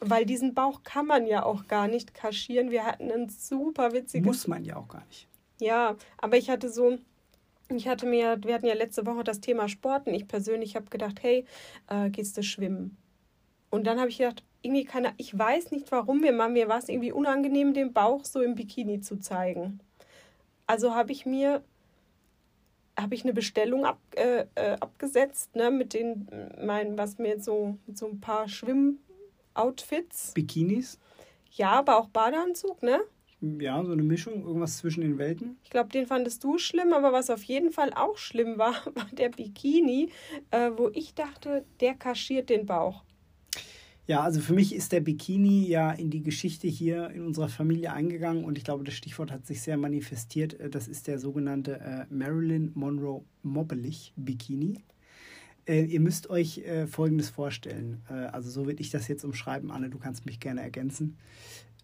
Weil 0.00 0.24
diesen 0.24 0.54
Bauch 0.54 0.82
kann 0.82 1.06
man 1.06 1.26
ja 1.26 1.44
auch 1.44 1.66
gar 1.66 1.86
nicht 1.86 2.14
kaschieren. 2.14 2.70
Wir 2.70 2.86
hatten 2.86 3.10
ein 3.10 3.28
super 3.28 3.92
witziges. 3.92 4.26
Muss 4.26 4.46
man 4.46 4.64
ja 4.64 4.76
auch 4.76 4.88
gar 4.88 5.04
nicht. 5.06 5.28
Ja, 5.60 5.96
aber 6.16 6.38
ich 6.38 6.48
hatte 6.48 6.70
so 6.70 6.98
ich 7.76 7.88
hatte 7.88 8.06
mir, 8.06 8.38
wir 8.42 8.54
hatten 8.54 8.66
ja 8.66 8.74
letzte 8.74 9.06
Woche 9.06 9.24
das 9.24 9.40
Thema 9.40 9.68
Sporten. 9.68 10.14
Ich 10.14 10.28
persönlich 10.28 10.76
habe 10.76 10.90
gedacht, 10.90 11.22
hey, 11.22 11.44
äh, 11.88 12.10
gehst 12.10 12.36
du 12.36 12.42
schwimmen? 12.42 12.96
Und 13.70 13.86
dann 13.86 13.98
habe 13.98 14.08
ich 14.08 14.18
gedacht, 14.18 14.42
irgendwie 14.62 14.84
keine, 14.84 15.14
ich 15.16 15.36
weiß 15.36 15.70
nicht 15.70 15.90
warum, 15.90 16.20
mir, 16.20 16.32
mir 16.32 16.68
war 16.68 16.78
es 16.78 16.88
irgendwie 16.88 17.12
unangenehm, 17.12 17.72
den 17.72 17.92
Bauch 17.92 18.24
so 18.24 18.42
im 18.42 18.54
Bikini 18.54 19.00
zu 19.00 19.18
zeigen. 19.18 19.80
Also 20.66 20.94
habe 20.94 21.12
ich 21.12 21.26
mir, 21.26 21.64
habe 22.98 23.14
ich 23.14 23.24
eine 23.24 23.32
Bestellung 23.32 23.84
ab, 23.84 23.98
äh, 24.16 24.46
äh, 24.54 24.76
abgesetzt, 24.80 25.56
ne, 25.56 25.70
mit 25.70 25.94
den, 25.94 26.28
mein, 26.62 26.98
was 26.98 27.18
mir 27.18 27.28
jetzt 27.28 27.44
so, 27.44 27.78
mit 27.86 27.96
so 27.96 28.06
ein 28.06 28.20
paar 28.20 28.48
Schwimmoutfits. 28.48 30.32
Bikinis? 30.34 30.98
Ja, 31.52 31.72
aber 31.72 31.98
auch 31.98 32.08
Badeanzug, 32.08 32.82
ne? 32.82 33.00
Ja, 33.40 33.82
so 33.84 33.92
eine 33.92 34.02
Mischung, 34.02 34.44
irgendwas 34.44 34.78
zwischen 34.78 35.00
den 35.00 35.18
Welten. 35.18 35.56
Ich 35.64 35.70
glaube, 35.70 35.88
den 35.88 36.06
fandest 36.06 36.44
du 36.44 36.58
schlimm, 36.58 36.92
aber 36.92 37.12
was 37.12 37.30
auf 37.30 37.42
jeden 37.42 37.70
Fall 37.70 37.92
auch 37.94 38.18
schlimm 38.18 38.58
war, 38.58 38.74
war 38.94 39.08
der 39.12 39.30
Bikini, 39.30 40.10
äh, 40.50 40.70
wo 40.76 40.90
ich 40.92 41.14
dachte, 41.14 41.64
der 41.80 41.94
kaschiert 41.94 42.50
den 42.50 42.66
Bauch. 42.66 43.04
Ja, 44.06 44.22
also 44.22 44.40
für 44.40 44.54
mich 44.54 44.74
ist 44.74 44.90
der 44.92 45.00
Bikini 45.00 45.68
ja 45.68 45.92
in 45.92 46.10
die 46.10 46.22
Geschichte 46.22 46.66
hier 46.66 47.10
in 47.10 47.24
unserer 47.24 47.48
Familie 47.48 47.92
eingegangen 47.92 48.44
und 48.44 48.58
ich 48.58 48.64
glaube, 48.64 48.82
das 48.82 48.94
Stichwort 48.94 49.30
hat 49.30 49.46
sich 49.46 49.62
sehr 49.62 49.76
manifestiert. 49.76 50.58
Äh, 50.58 50.68
das 50.68 50.88
ist 50.88 51.06
der 51.06 51.18
sogenannte 51.18 51.80
äh, 51.80 52.12
Marilyn 52.12 52.72
Monroe 52.74 53.24
Mobbelich 53.42 54.12
Bikini. 54.16 54.78
Äh, 55.66 55.84
ihr 55.84 56.00
müsst 56.00 56.28
euch 56.28 56.58
äh, 56.58 56.86
Folgendes 56.86 57.30
vorstellen. 57.30 58.02
Äh, 58.10 58.14
also 58.14 58.50
so 58.50 58.66
würde 58.66 58.82
ich 58.82 58.90
das 58.90 59.08
jetzt 59.08 59.24
umschreiben. 59.24 59.70
Anne, 59.70 59.88
du 59.88 59.98
kannst 59.98 60.26
mich 60.26 60.40
gerne 60.40 60.60
ergänzen. 60.60 61.16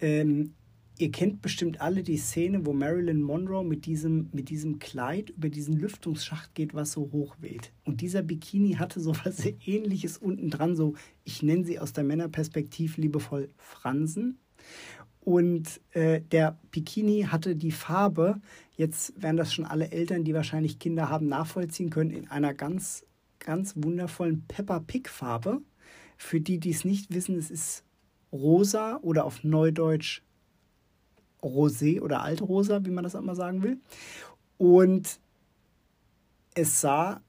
Ähm, 0.01 0.55
Ihr 0.99 1.11
kennt 1.11 1.43
bestimmt 1.43 1.83
alle 1.83 2.03
die 2.03 2.17
Szene, 2.17 2.65
wo 2.65 2.73
Marilyn 2.73 3.21
Monroe 3.21 3.65
mit 3.65 3.85
diesem, 3.85 4.31
mit 4.33 4.49
diesem 4.49 4.79
Kleid 4.79 5.31
über 5.31 5.51
diesen 5.51 5.77
Lüftungsschacht 5.77 6.55
geht, 6.55 6.73
was 6.73 6.93
so 6.93 7.11
hoch 7.13 7.37
weht. 7.39 7.73
Und 7.85 8.01
dieser 8.01 8.23
Bikini 8.23 8.75
hatte 8.75 9.01
so 9.01 9.15
was 9.25 9.45
ähnliches 9.67 10.17
unten 10.17 10.49
dran, 10.49 10.75
so, 10.75 10.95
ich 11.25 11.43
nenne 11.43 11.65
sie 11.65 11.79
aus 11.79 11.93
der 11.93 12.05
Männerperspektive 12.05 13.01
liebevoll 13.01 13.51
Fransen. 13.59 14.39
Und 15.21 15.81
äh, 15.91 16.23
der 16.23 16.59
Bikini 16.71 17.27
hatte 17.29 17.57
die 17.57 17.73
Farbe, 17.73 18.41
jetzt 18.77 19.21
werden 19.21 19.37
das 19.37 19.53
schon 19.53 19.65
alle 19.67 19.91
Eltern, 19.91 20.25
die 20.25 20.35
wahrscheinlich 20.35 20.79
Kinder 20.79 21.11
haben, 21.11 21.27
nachvollziehen 21.29 21.91
können, 21.91 22.11
in 22.11 22.29
einer 22.29 22.55
ganz, 22.55 23.05
ganz 23.39 23.75
wundervollen 23.77 24.45
Pepper 24.47 24.81
Pig 24.81 25.09
Farbe. 25.09 25.61
Für 26.17 26.41
die, 26.41 26.59
die 26.59 26.71
es 26.71 26.85
nicht 26.85 27.13
wissen, 27.13 27.37
es 27.37 27.51
ist 27.51 27.85
rosa 28.33 28.99
oder 29.03 29.25
auf 29.25 29.45
Neudeutsch 29.45 30.23
Rosé 31.43 32.01
oder 32.01 32.23
Altrosa, 32.23 32.85
wie 32.85 32.91
man 32.91 33.05
das 33.05 33.15
immer 33.15 33.35
sagen 33.35 33.63
will. 33.63 33.79
Und 34.59 35.19
es 36.55 36.81
sah 36.81 37.21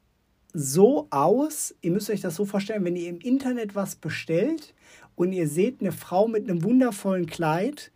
so 0.53 1.07
aus, 1.11 1.75
ihr 1.81 1.91
müsst 1.91 2.09
euch 2.09 2.21
das 2.21 2.35
so 2.35 2.45
vorstellen, 2.45 2.83
wenn 2.85 2.95
ihr 2.95 3.09
im 3.09 3.19
Internet 3.19 3.75
was 3.75 3.95
bestellt 3.95 4.73
und 5.15 5.33
ihr 5.33 5.47
seht 5.47 5.81
eine 5.81 5.91
Frau 5.91 6.27
mit 6.27 6.49
einem 6.49 6.63
wundervollen 6.63 7.25
Kleid, 7.25 7.91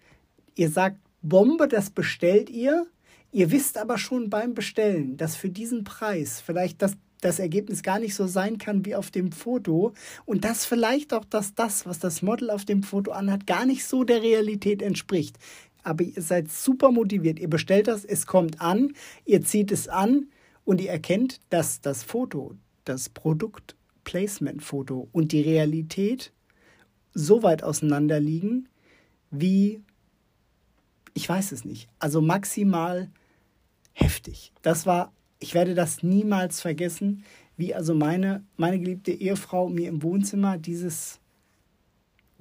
ihr 0.56 0.70
sagt, 0.70 0.98
Bombe, 1.22 1.68
das 1.68 1.90
bestellt 1.90 2.50
ihr, 2.50 2.88
ihr 3.32 3.52
wisst 3.52 3.78
aber 3.78 3.98
schon 3.98 4.30
beim 4.30 4.54
Bestellen, 4.54 5.18
dass 5.18 5.36
für 5.36 5.50
diesen 5.50 5.84
Preis 5.84 6.42
vielleicht 6.42 6.82
das, 6.82 6.98
das 7.22 7.40
Ergebnis 7.40 7.84
gar 7.84 8.00
nicht 8.00 8.16
so 8.16 8.28
sein 8.28 8.58
kann 8.58 8.86
wie 8.86 8.96
auf 8.96 9.12
dem 9.12 9.32
Foto 9.32 9.94
und 10.26 10.44
dass 10.44 10.66
vielleicht 10.66 11.14
auch, 11.14 11.26
dass 11.26 11.54
das, 11.54 11.86
was 11.86 12.00
das 12.00 12.22
Model 12.22 12.50
auf 12.50 12.66
dem 12.66 12.84
Foto 12.84 13.12
anhat, 13.12 13.48
gar 13.48 13.66
nicht 13.66 13.86
so 13.86 14.04
der 14.04 14.22
Realität 14.22 14.82
entspricht. 14.82 15.38
Aber 15.84 16.04
ihr 16.04 16.22
seid 16.22 16.52
super 16.52 16.92
motiviert, 16.92 17.40
ihr 17.40 17.50
bestellt 17.50 17.88
das, 17.88 18.06
es 18.06 18.28
kommt 18.28 18.62
an, 18.62 18.94
ihr 19.26 19.42
zieht 19.42 19.72
es 19.72 19.88
an, 19.88 20.28
und 20.64 20.82
ihr 20.82 20.92
erkennt, 20.92 21.40
dass 21.50 21.82
das 21.82 22.04
Foto, 22.04 22.56
das 22.86 23.10
Produkt-Placement-Foto 23.10 25.10
und 25.12 25.32
die 25.32 25.42
Realität 25.42 26.32
so 27.14 27.44
weit 27.44 27.64
auseinander 27.64 28.20
liegen, 28.20 28.70
wie, 29.32 29.82
ich 31.14 31.28
weiß 31.28 31.52
es 31.52 31.66
nicht, 31.66 31.90
also 32.00 32.22
maximal 32.22 33.10
heftig. 33.94 34.54
Das 34.62 34.86
war, 34.86 35.12
ich 35.40 35.54
werde 35.54 35.76
das 35.76 36.04
niemals 36.04 36.62
vergessen, 36.62 37.24
wie 37.58 37.76
also 37.76 37.94
meine, 37.94 38.44
meine 38.58 38.80
geliebte 38.80 39.12
Ehefrau 39.12 39.70
mir 39.70 39.90
im 39.90 40.04
Wohnzimmer 40.04 40.58
dieses 40.58 41.20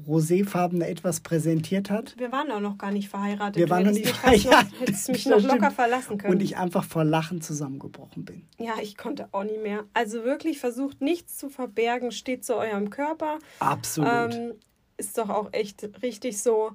roséfarbene 0.06 0.86
etwas 0.86 1.20
präsentiert 1.20 1.90
hat. 1.90 2.14
Wir 2.18 2.32
waren 2.32 2.50
auch 2.50 2.60
noch 2.60 2.78
gar 2.78 2.90
nicht 2.90 3.08
verheiratet. 3.08 3.56
Wir 3.56 3.70
waren 3.70 3.84
noch 3.84 3.92
nicht 3.92 4.08
verheiratet. 4.08 4.72
Hättest 4.80 5.08
mich 5.10 5.26
noch 5.26 5.42
locker 5.42 5.70
verlassen 5.70 6.18
können. 6.18 6.34
Und 6.34 6.42
ich 6.42 6.56
einfach 6.56 6.84
vor 6.84 7.04
Lachen 7.04 7.40
zusammengebrochen 7.40 8.24
bin. 8.24 8.42
Ja, 8.58 8.74
ich 8.82 8.96
konnte 8.96 9.28
auch 9.32 9.44
nie 9.44 9.58
mehr. 9.58 9.84
Also 9.94 10.24
wirklich 10.24 10.58
versucht 10.58 11.00
nichts 11.00 11.36
zu 11.36 11.48
verbergen, 11.48 12.12
steht 12.12 12.44
zu 12.44 12.56
eurem 12.56 12.90
Körper. 12.90 13.38
Absolut. 13.58 14.34
Ähm, 14.34 14.52
ist 14.96 15.16
doch 15.18 15.28
auch 15.28 15.48
echt 15.52 15.88
richtig 16.02 16.40
so. 16.40 16.72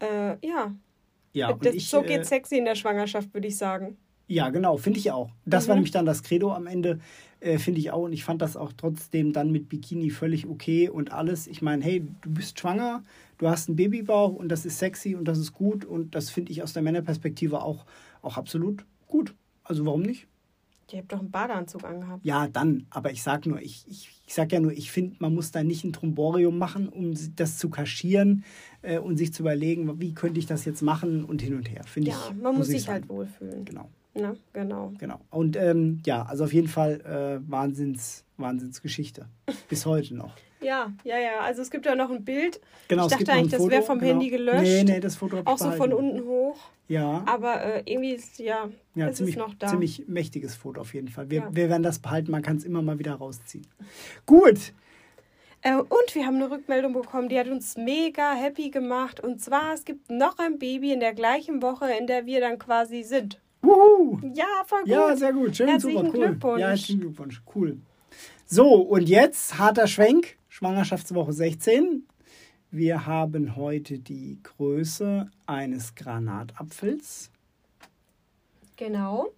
Äh, 0.00 0.46
ja. 0.46 0.74
Ja, 1.32 1.52
das, 1.52 1.74
ich, 1.74 1.88
so 1.88 2.02
geht 2.02 2.20
äh, 2.20 2.24
sexy 2.24 2.56
in 2.56 2.64
der 2.64 2.74
Schwangerschaft, 2.74 3.32
würde 3.34 3.48
ich 3.48 3.56
sagen. 3.56 3.96
Ja, 4.26 4.50
genau, 4.50 4.76
finde 4.76 4.98
ich 4.98 5.10
auch. 5.10 5.30
Das 5.46 5.64
mhm. 5.64 5.68
war 5.68 5.74
nämlich 5.76 5.92
dann 5.92 6.06
das 6.06 6.22
Credo 6.22 6.52
am 6.52 6.66
Ende, 6.66 7.00
äh, 7.40 7.58
finde 7.58 7.80
ich 7.80 7.90
auch. 7.90 8.04
Und 8.04 8.12
ich 8.12 8.24
fand 8.24 8.42
das 8.42 8.56
auch 8.56 8.72
trotzdem 8.76 9.32
dann 9.32 9.50
mit 9.50 9.68
Bikini 9.68 10.10
völlig 10.10 10.46
okay 10.46 10.88
und 10.88 11.12
alles. 11.12 11.46
Ich 11.46 11.62
meine, 11.62 11.84
hey, 11.84 12.06
du 12.20 12.30
bist 12.30 12.58
schwanger, 12.58 13.02
du 13.38 13.48
hast 13.48 13.68
einen 13.68 13.76
Babybauch 13.76 14.34
und 14.34 14.48
das 14.48 14.66
ist 14.66 14.78
sexy 14.78 15.14
und 15.14 15.26
das 15.26 15.38
ist 15.38 15.52
gut. 15.52 15.84
Und 15.84 16.14
das 16.14 16.30
finde 16.30 16.52
ich 16.52 16.62
aus 16.62 16.72
der 16.72 16.82
Männerperspektive 16.82 17.62
auch, 17.62 17.86
auch 18.22 18.36
absolut 18.36 18.84
gut. 19.06 19.34
Also 19.64 19.84
warum 19.86 20.02
nicht? 20.02 20.26
Ihr 20.90 21.00
habt 21.00 21.12
doch 21.12 21.20
einen 21.20 21.30
Badeanzug 21.30 21.84
angehabt. 21.84 22.24
Ja, 22.24 22.48
dann. 22.48 22.86
Aber 22.88 23.10
ich 23.10 23.22
sag 23.22 23.44
nur, 23.44 23.60
ich, 23.60 23.84
ich, 23.86 24.08
ich 24.26 24.34
sag 24.34 24.50
ja 24.52 24.60
nur, 24.60 24.72
ich 24.72 24.90
finde, 24.90 25.16
man 25.18 25.34
muss 25.34 25.50
da 25.50 25.62
nicht 25.62 25.84
ein 25.84 25.92
Tromborium 25.92 26.56
machen, 26.56 26.88
um 26.88 27.12
das 27.36 27.58
zu 27.58 27.68
kaschieren 27.68 28.44
äh, 28.80 28.98
und 28.98 29.18
sich 29.18 29.34
zu 29.34 29.42
überlegen, 29.42 30.00
wie 30.00 30.14
könnte 30.14 30.38
ich 30.38 30.46
das 30.46 30.64
jetzt 30.64 30.80
machen 30.80 31.24
und 31.24 31.42
hin 31.42 31.54
und 31.54 31.70
her. 31.70 31.84
Finde 31.84 32.10
ja, 32.10 32.16
ich. 32.30 32.42
man 32.42 32.56
muss 32.56 32.68
sich 32.68 32.88
halt 32.88 33.08
wohlfühlen. 33.10 33.66
Genau. 33.66 33.90
Ne? 34.18 34.36
Genau. 34.52 34.92
Genau. 34.98 35.20
Und 35.30 35.56
ähm, 35.56 36.02
ja, 36.04 36.22
also 36.22 36.44
auf 36.44 36.52
jeden 36.52 36.68
Fall 36.68 37.00
äh, 37.00 37.50
Wahnsinns, 37.50 38.24
Wahnsinnsgeschichte. 38.36 39.26
Bis 39.68 39.86
heute 39.86 40.14
noch. 40.14 40.34
Ja, 40.60 40.92
ja, 41.04 41.18
ja. 41.18 41.40
Also 41.40 41.62
es 41.62 41.70
gibt 41.70 41.86
ja 41.86 41.94
noch 41.94 42.10
ein 42.10 42.24
Bild. 42.24 42.60
Genau, 42.88 43.06
ich 43.06 43.12
dachte 43.12 43.32
eigentlich, 43.32 43.52
das 43.52 43.68
wäre 43.68 43.82
vom 43.82 43.98
genau. 43.98 44.12
Handy 44.12 44.30
gelöscht. 44.30 44.62
Nee, 44.62 44.84
nee, 44.84 45.00
das 45.00 45.16
Foto 45.16 45.40
Auch 45.44 45.58
so 45.58 45.70
von 45.72 45.92
unten 45.92 46.24
hoch. 46.24 46.58
Ja. 46.88 47.22
Aber 47.26 47.62
äh, 47.62 47.82
irgendwie 47.84 48.12
ist, 48.12 48.38
ja, 48.38 48.68
ja 48.94 49.08
ist 49.08 49.18
ziemlich, 49.18 49.36
es 49.36 49.38
noch 49.38 49.54
da. 49.54 49.68
Ziemlich 49.68 50.08
mächtiges 50.08 50.56
Foto 50.56 50.80
auf 50.80 50.94
jeden 50.94 51.08
Fall. 51.08 51.30
Wir, 51.30 51.40
ja. 51.40 51.48
wir 51.52 51.68
werden 51.68 51.82
das 51.82 51.98
behalten, 51.98 52.30
man 52.30 52.42
kann 52.42 52.56
es 52.56 52.64
immer 52.64 52.82
mal 52.82 52.98
wieder 52.98 53.14
rausziehen. 53.14 53.66
Gut. 54.26 54.72
Äh, 55.60 55.76
und 55.76 56.14
wir 56.14 56.26
haben 56.26 56.36
eine 56.36 56.50
Rückmeldung 56.50 56.92
bekommen, 56.92 57.28
die 57.28 57.38
hat 57.38 57.48
uns 57.48 57.76
mega 57.76 58.32
happy 58.32 58.70
gemacht. 58.70 59.20
Und 59.20 59.40
zwar, 59.40 59.74
es 59.74 59.84
gibt 59.84 60.10
noch 60.10 60.38
ein 60.38 60.58
Baby 60.58 60.92
in 60.92 61.00
der 61.00 61.14
gleichen 61.14 61.62
Woche, 61.62 61.90
in 61.92 62.06
der 62.06 62.26
wir 62.26 62.40
dann 62.40 62.58
quasi 62.58 63.02
sind. 63.02 63.40
Wuhu! 63.62 64.20
Ja, 64.34 64.64
voll 64.66 64.80
gut. 64.80 64.88
Ja, 64.88 65.16
sehr 65.16 65.32
gut. 65.32 65.56
Schön, 65.56 65.68
Herzlichen 65.68 66.06
super, 66.06 66.18
cool. 66.18 66.26
Glückwunsch. 66.26 66.60
Ja, 66.60 66.68
herzlichen 66.68 67.00
Glückwunsch. 67.00 67.42
Cool. 67.54 67.78
So, 68.46 68.74
und 68.74 69.08
jetzt 69.08 69.58
harter 69.58 69.86
Schwenk. 69.86 70.36
Schwangerschaftswoche 70.48 71.32
16. 71.32 72.06
Wir 72.70 73.06
haben 73.06 73.56
heute 73.56 73.98
die 73.98 74.38
Größe 74.42 75.30
eines 75.46 75.94
Granatapfels. 75.94 77.30
Genau. 78.76 79.28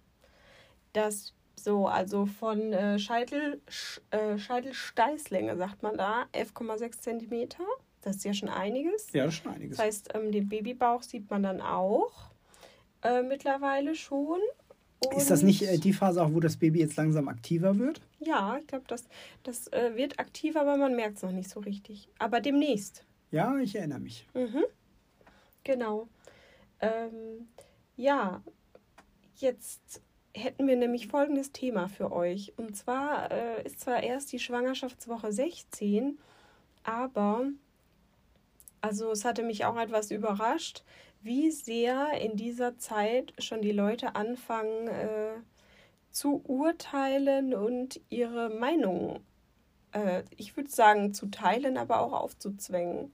Das 0.93 1.33
so, 1.55 1.87
also 1.87 2.25
von 2.25 2.73
äh, 2.73 2.97
Scheitel, 2.97 3.61
Sch, 3.67 4.01
äh, 4.09 4.37
Scheitelsteißlänge 4.37 5.57
sagt 5.57 5.83
man 5.83 5.95
da, 5.95 6.25
11,6 6.33 7.01
cm. 7.01 7.49
Das 8.01 8.15
ist 8.15 8.25
ja 8.25 8.33
schon 8.33 8.49
einiges. 8.49 9.11
Ja, 9.13 9.29
schon 9.29 9.51
einiges. 9.51 9.77
Das 9.77 9.85
heißt, 9.85 10.09
ähm, 10.15 10.31
den 10.31 10.49
Babybauch 10.49 11.03
sieht 11.03 11.29
man 11.29 11.43
dann 11.43 11.61
auch 11.61 12.30
äh, 13.03 13.21
mittlerweile 13.21 13.95
schon. 13.95 14.39
Und 15.03 15.17
ist 15.17 15.31
das 15.31 15.41
nicht 15.41 15.63
äh, 15.63 15.77
die 15.77 15.93
Phase 15.93 16.23
auch, 16.23 16.33
wo 16.33 16.39
das 16.39 16.57
Baby 16.57 16.79
jetzt 16.79 16.95
langsam 16.95 17.27
aktiver 17.27 17.77
wird? 17.79 18.01
Ja, 18.19 18.57
ich 18.59 18.67
glaube, 18.67 18.85
das, 18.87 19.05
das 19.43 19.67
äh, 19.69 19.95
wird 19.95 20.19
aktiver, 20.19 20.61
aber 20.61 20.77
man 20.77 20.95
merkt 20.95 21.17
es 21.17 21.23
noch 21.23 21.31
nicht 21.31 21.49
so 21.49 21.59
richtig. 21.59 22.07
Aber 22.19 22.39
demnächst. 22.39 23.03
Ja, 23.31 23.57
ich 23.57 23.75
erinnere 23.75 23.99
mich. 23.99 24.27
Mhm. 24.33 24.63
Genau. 25.63 26.07
Ähm, 26.79 27.47
ja, 27.95 28.43
jetzt 29.35 30.01
hätten 30.33 30.67
wir 30.67 30.75
nämlich 30.75 31.07
folgendes 31.07 31.51
Thema 31.51 31.87
für 31.87 32.11
euch. 32.11 32.53
Und 32.57 32.75
zwar 32.75 33.31
äh, 33.31 33.63
ist 33.65 33.79
zwar 33.79 34.03
erst 34.03 34.31
die 34.31 34.39
Schwangerschaftswoche 34.39 35.31
16, 35.31 36.19
aber 36.83 37.47
also 38.81 39.11
es 39.11 39.25
hatte 39.25 39.43
mich 39.43 39.65
auch 39.65 39.77
etwas 39.77 40.11
überrascht, 40.11 40.83
wie 41.23 41.51
sehr 41.51 42.19
in 42.19 42.35
dieser 42.35 42.77
Zeit 42.77 43.33
schon 43.39 43.61
die 43.61 43.71
Leute 43.71 44.15
anfangen 44.15 44.87
äh, 44.87 45.33
zu 46.09 46.43
urteilen 46.45 47.53
und 47.53 48.01
ihre 48.09 48.49
Meinung, 48.49 49.19
äh, 49.93 50.23
ich 50.37 50.57
würde 50.57 50.69
sagen, 50.69 51.13
zu 51.13 51.27
teilen, 51.27 51.77
aber 51.77 52.01
auch 52.01 52.13
aufzuzwängen. 52.13 53.11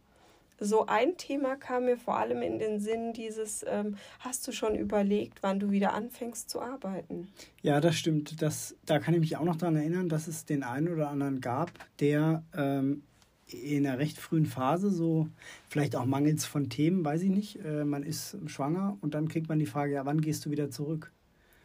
So 0.59 0.87
ein 0.87 1.17
Thema 1.17 1.55
kam 1.55 1.85
mir 1.85 1.97
vor 1.97 2.17
allem 2.17 2.41
in 2.41 2.57
den 2.57 2.79
Sinn, 2.79 3.13
dieses, 3.13 3.63
ähm, 3.67 3.95
hast 4.19 4.47
du 4.47 4.51
schon 4.51 4.73
überlegt, 4.73 5.43
wann 5.43 5.59
du 5.59 5.69
wieder 5.69 5.93
anfängst 5.93 6.49
zu 6.49 6.61
arbeiten? 6.61 7.31
Ja, 7.61 7.79
das 7.79 7.95
stimmt. 7.95 8.41
Das, 8.41 8.75
da 8.85 8.97
kann 8.97 9.13
ich 9.13 9.19
mich 9.19 9.37
auch 9.37 9.43
noch 9.43 9.57
daran 9.57 9.75
erinnern, 9.75 10.09
dass 10.09 10.27
es 10.27 10.45
den 10.45 10.63
einen 10.63 10.91
oder 10.91 11.09
anderen 11.09 11.41
gab, 11.41 11.71
der 11.99 12.43
ähm, 12.55 13.03
in 13.49 13.87
einer 13.87 13.97
recht 13.97 14.17
frühen 14.17 14.45
Phase, 14.45 14.91
so 14.91 15.27
vielleicht 15.69 15.95
auch 15.95 16.05
mangels 16.05 16.45
von 16.45 16.69
Themen, 16.69 17.05
weiß 17.05 17.21
ich 17.23 17.29
nicht. 17.29 17.63
Äh, 17.63 17.85
man 17.85 18.03
ist 18.03 18.37
schwanger 18.45 18.97
und 19.01 19.13
dann 19.13 19.27
kriegt 19.29 19.47
man 19.47 19.59
die 19.59 19.65
Frage, 19.65 19.93
ja, 19.93 20.05
wann 20.05 20.21
gehst 20.21 20.45
du 20.45 20.51
wieder 20.51 20.69
zurück? 20.69 21.11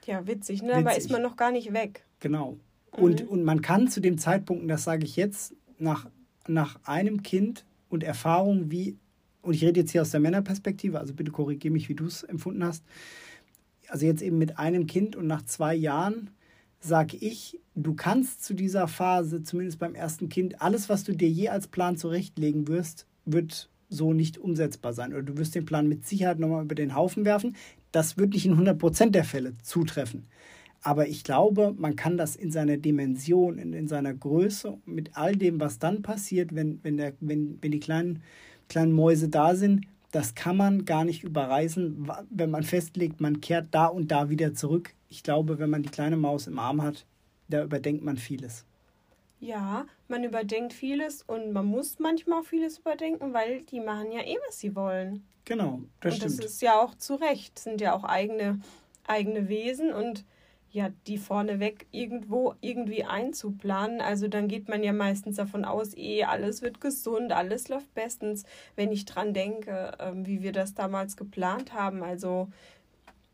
Ja, 0.06 0.26
witzig, 0.26 0.62
ne? 0.62 0.68
Witzig. 0.68 0.86
Aber 0.86 0.96
ist 0.96 1.10
man 1.10 1.22
noch 1.22 1.36
gar 1.36 1.52
nicht 1.52 1.72
weg. 1.72 2.04
Genau. 2.20 2.58
Mhm. 2.96 3.02
Und, 3.02 3.28
und 3.28 3.44
man 3.44 3.62
kann 3.62 3.88
zu 3.88 4.00
dem 4.00 4.18
Zeitpunkt, 4.18 4.62
und 4.62 4.68
das 4.68 4.84
sage 4.84 5.04
ich 5.04 5.16
jetzt, 5.16 5.54
nach, 5.78 6.08
nach 6.46 6.78
einem 6.84 7.22
Kind 7.22 7.64
und 7.88 8.04
Erfahrung, 8.04 8.70
wie, 8.70 8.96
und 9.42 9.54
ich 9.54 9.64
rede 9.64 9.80
jetzt 9.80 9.90
hier 9.90 10.02
aus 10.02 10.10
der 10.10 10.20
Männerperspektive, 10.20 10.98
also 10.98 11.14
bitte 11.14 11.32
korrigiere 11.32 11.72
mich, 11.72 11.88
wie 11.88 11.94
du 11.94 12.06
es 12.06 12.22
empfunden 12.22 12.64
hast. 12.64 12.84
Also 13.88 14.06
jetzt 14.06 14.22
eben 14.22 14.38
mit 14.38 14.58
einem 14.58 14.86
Kind 14.86 15.16
und 15.16 15.26
nach 15.26 15.42
zwei 15.42 15.74
Jahren 15.74 16.30
sage 16.84 17.16
ich, 17.16 17.58
du 17.74 17.94
kannst 17.94 18.44
zu 18.44 18.54
dieser 18.54 18.88
Phase, 18.88 19.42
zumindest 19.42 19.78
beim 19.78 19.94
ersten 19.94 20.28
Kind, 20.28 20.60
alles, 20.60 20.88
was 20.88 21.04
du 21.04 21.14
dir 21.14 21.28
je 21.28 21.48
als 21.48 21.68
Plan 21.68 21.96
zurechtlegen 21.96 22.68
wirst, 22.68 23.06
wird 23.24 23.70
so 23.88 24.12
nicht 24.12 24.38
umsetzbar 24.38 24.92
sein. 24.92 25.12
Oder 25.12 25.22
du 25.22 25.36
wirst 25.36 25.54
den 25.54 25.64
Plan 25.64 25.88
mit 25.88 26.06
Sicherheit 26.06 26.38
nochmal 26.38 26.64
über 26.64 26.74
den 26.74 26.94
Haufen 26.94 27.24
werfen. 27.24 27.56
Das 27.92 28.16
wird 28.16 28.32
nicht 28.32 28.46
in 28.46 28.56
100% 28.56 29.10
der 29.10 29.24
Fälle 29.24 29.54
zutreffen. 29.62 30.26
Aber 30.82 31.06
ich 31.06 31.22
glaube, 31.22 31.74
man 31.78 31.94
kann 31.94 32.16
das 32.16 32.34
in 32.34 32.50
seiner 32.50 32.76
Dimension, 32.76 33.58
in, 33.58 33.72
in 33.72 33.86
seiner 33.86 34.12
Größe, 34.12 34.78
mit 34.84 35.16
all 35.16 35.36
dem, 35.36 35.60
was 35.60 35.78
dann 35.78 36.02
passiert, 36.02 36.54
wenn, 36.54 36.80
wenn, 36.82 36.96
der, 36.96 37.12
wenn, 37.20 37.58
wenn 37.60 37.70
die 37.70 37.80
kleinen, 37.80 38.22
kleinen 38.68 38.92
Mäuse 38.92 39.28
da 39.28 39.54
sind, 39.54 39.86
das 40.12 40.34
kann 40.34 40.56
man 40.56 40.84
gar 40.84 41.04
nicht 41.04 41.24
überreißen, 41.24 42.08
wenn 42.30 42.50
man 42.50 42.62
festlegt, 42.62 43.20
man 43.20 43.40
kehrt 43.40 43.68
da 43.72 43.86
und 43.86 44.12
da 44.12 44.28
wieder 44.28 44.54
zurück. 44.54 44.94
Ich 45.08 45.22
glaube, 45.22 45.58
wenn 45.58 45.70
man 45.70 45.82
die 45.82 45.88
kleine 45.88 46.16
Maus 46.16 46.46
im 46.46 46.58
Arm 46.58 46.82
hat, 46.82 47.06
da 47.48 47.64
überdenkt 47.64 48.04
man 48.04 48.18
vieles. 48.18 48.64
Ja, 49.40 49.86
man 50.08 50.22
überdenkt 50.22 50.72
vieles 50.72 51.22
und 51.22 51.52
man 51.52 51.66
muss 51.66 51.98
manchmal 51.98 52.40
auch 52.40 52.44
vieles 52.44 52.78
überdenken, 52.78 53.32
weil 53.32 53.62
die 53.62 53.80
machen 53.80 54.12
ja 54.12 54.20
eh, 54.20 54.36
was 54.46 54.60
sie 54.60 54.76
wollen. 54.76 55.24
Genau, 55.44 55.80
das 56.00 56.14
und 56.14 56.18
stimmt. 56.18 56.38
Das 56.38 56.52
ist 56.52 56.62
ja 56.62 56.80
auch 56.80 56.94
zu 56.94 57.14
Recht, 57.14 57.58
sind 57.58 57.80
ja 57.80 57.94
auch 57.94 58.04
eigene, 58.04 58.60
eigene 59.06 59.48
Wesen 59.48 59.92
und 59.92 60.24
ja, 60.72 60.88
die 61.06 61.18
vorneweg 61.18 61.86
irgendwo 61.90 62.54
irgendwie 62.62 63.04
einzuplanen. 63.04 64.00
Also 64.00 64.26
dann 64.26 64.48
geht 64.48 64.68
man 64.68 64.82
ja 64.82 64.94
meistens 64.94 65.36
davon 65.36 65.66
aus, 65.66 65.94
eh, 65.96 66.24
alles 66.24 66.62
wird 66.62 66.80
gesund, 66.80 67.32
alles 67.32 67.68
läuft 67.68 67.92
bestens, 67.94 68.44
wenn 68.74 68.90
ich 68.90 69.04
dran 69.04 69.34
denke, 69.34 69.92
ähm, 70.00 70.26
wie 70.26 70.42
wir 70.42 70.52
das 70.52 70.74
damals 70.74 71.16
geplant 71.16 71.74
haben. 71.74 72.02
Also 72.02 72.48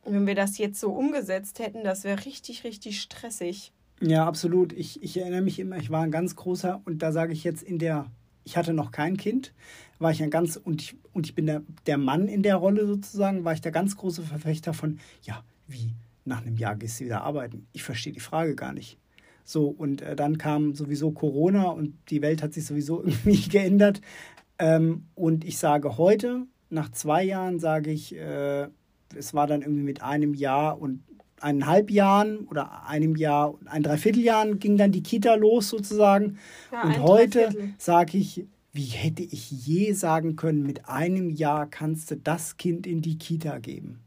wenn 0.04 0.26
wir 0.26 0.35
das 0.35 0.59
jetzt 0.59 0.80
so 0.80 0.90
umgesetzt 0.90 1.61
hätten, 1.61 1.85
das 1.85 2.02
wäre 2.02 2.25
richtig, 2.25 2.64
richtig 2.64 3.00
stressig. 3.00 3.73
Ja, 4.00 4.26
absolut. 4.26 4.73
Ich, 4.73 5.02
ich 5.02 5.16
erinnere 5.16 5.42
mich 5.42 5.61
immer, 5.61 5.76
ich 5.76 5.90
war 5.90 6.02
ein 6.02 6.11
ganz 6.11 6.35
großer, 6.35 6.80
und 6.85 7.02
da 7.02 7.12
sage 7.12 7.33
ich 7.33 7.45
jetzt 7.45 7.62
in 7.62 7.78
der, 7.78 8.11
ich 8.45 8.57
hatte 8.57 8.73
noch 8.73 8.90
kein 8.90 9.16
Kind, 9.16 9.52
war 10.00 10.11
ich 10.11 10.23
ein 10.23 10.30
ganz, 10.30 10.57
und 10.57 10.83
ich, 10.83 10.97
und 11.12 11.26
ich 11.26 11.35
bin 11.37 11.47
der, 11.47 11.62
der 11.87 11.99
Mann 11.99 12.26
in 12.26 12.42
der 12.42 12.57
Rolle 12.57 12.87
sozusagen, 12.87 13.45
war 13.45 13.52
ich 13.52 13.61
der 13.61 13.73
ganz 13.73 13.97
große 13.97 14.23
Verfechter 14.23 14.73
von, 14.73 14.99
ja, 15.23 15.45
wie, 15.66 15.92
nach 16.28 16.42
einem 16.42 16.56
Jahr 16.56 16.76
gehst 16.76 17.00
du 17.00 17.04
wieder 17.04 17.23
arbeiten? 17.23 17.66
Ich 17.73 17.82
verstehe 17.82 18.12
die 18.12 18.20
Frage 18.20 18.54
gar 18.54 18.73
nicht. 18.73 18.99
So, 19.44 19.66
und 19.66 20.02
äh, 20.02 20.14
dann 20.14 20.38
kam 20.38 20.75
sowieso 20.75 21.11
Corona 21.11 21.70
und 21.70 21.94
die 22.11 22.23
Welt 22.23 22.42
hat 22.42 22.52
sich 22.52 22.66
sowieso 22.66 23.02
irgendwie 23.04 23.49
geändert. 23.49 24.00
Ähm, 24.58 25.06
und 25.14 25.44
ich 25.44 25.58
sage 25.58 25.97
heute, 25.97 26.47
nach 26.70 26.90
zwei 26.92 27.25
Jahren, 27.25 27.58
sage 27.58 27.90
ich, 27.90 28.14
äh, 28.14 28.68
es 29.16 29.32
war 29.32 29.47
dann 29.47 29.62
irgendwie 29.62 29.82
mit 29.82 30.02
einem 30.02 30.35
Jahr 30.35 30.80
und 30.80 31.02
eineinhalb 31.40 31.90
Jahren 31.90 32.40
oder 32.49 32.87
einem 32.87 33.16
Jahr, 33.16 33.54
ein 33.66 33.82
Dreivierteljahren 33.82 34.58
ging 34.58 34.76
dann 34.76 34.92
die 34.92 35.02
Kita 35.02 35.35
los 35.35 35.68
sozusagen. 35.68 36.38
Ja, 36.73 36.82
und 36.82 36.99
heute 37.02 37.73
sage 37.78 38.18
ich, 38.18 38.44
wie 38.73 38.85
hätte 38.85 39.23
ich 39.23 39.50
je 39.50 39.92
sagen 39.92 40.37
können, 40.37 40.62
mit 40.62 40.88
einem 40.88 41.30
Jahr 41.30 41.66
kannst 41.66 42.11
du 42.11 42.16
das 42.16 42.56
Kind 42.56 42.87
in 42.87 43.02
die 43.02 43.18
Kita 43.18 43.58
geben. 43.58 44.00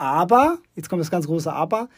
Aber, 0.00 0.58
jetzt 0.76 0.88
kommt 0.88 1.00
das 1.00 1.10
ganz 1.10 1.26
große 1.26 1.52
Aber, 1.52 1.88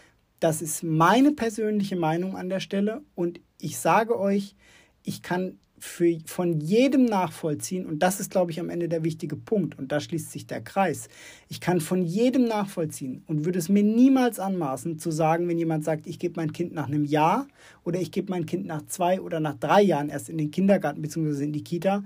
das 0.41 0.61
ist 0.61 0.83
meine 0.83 1.31
persönliche 1.33 1.95
Meinung 1.95 2.37
an 2.37 2.49
der 2.49 2.59
Stelle 2.59 3.03
und 3.15 3.41
ich 3.59 3.79
sage 3.79 4.19
euch, 4.19 4.57
ich 5.05 5.23
kann 5.23 5.59
für, 5.79 6.19
von 6.27 6.61
jedem 6.61 7.05
nachvollziehen 7.05 7.87
und 7.87 8.01
das 8.01 8.19
ist, 8.19 8.31
glaube 8.31 8.51
ich, 8.51 8.59
am 8.59 8.71
Ende 8.71 8.89
der 8.89 9.05
wichtige 9.05 9.37
Punkt 9.37 9.79
und 9.79 9.93
da 9.93 10.01
schließt 10.01 10.33
sich 10.33 10.47
der 10.47 10.61
Kreis. 10.61 11.09
Ich 11.49 11.61
kann 11.61 11.81
von 11.81 12.03
jedem 12.03 12.45
nachvollziehen 12.45 13.23
und 13.27 13.45
würde 13.45 13.61
es 13.61 13.69
mir 13.69 13.85
niemals 13.85 14.41
anmaßen 14.41 14.99
zu 14.99 15.13
sagen, 15.13 15.47
wenn 15.47 15.59
jemand 15.59 15.85
sagt, 15.85 16.07
ich 16.07 16.19
gebe 16.19 16.41
mein 16.41 16.53
Kind 16.53 16.73
nach 16.73 16.89
einem 16.89 17.05
Jahr 17.05 17.47
oder 17.85 18.01
ich 18.01 18.11
gebe 18.11 18.31
mein 18.31 18.47
Kind 18.47 18.67
nach 18.67 18.83
zwei 18.87 19.21
oder 19.21 19.39
nach 19.39 19.55
drei 19.55 19.83
Jahren 19.83 20.09
erst 20.09 20.29
in 20.29 20.39
den 20.39 20.51
Kindergarten 20.51 21.03
bzw. 21.03 21.45
in 21.45 21.53
die 21.53 21.65
Kita, 21.65 22.03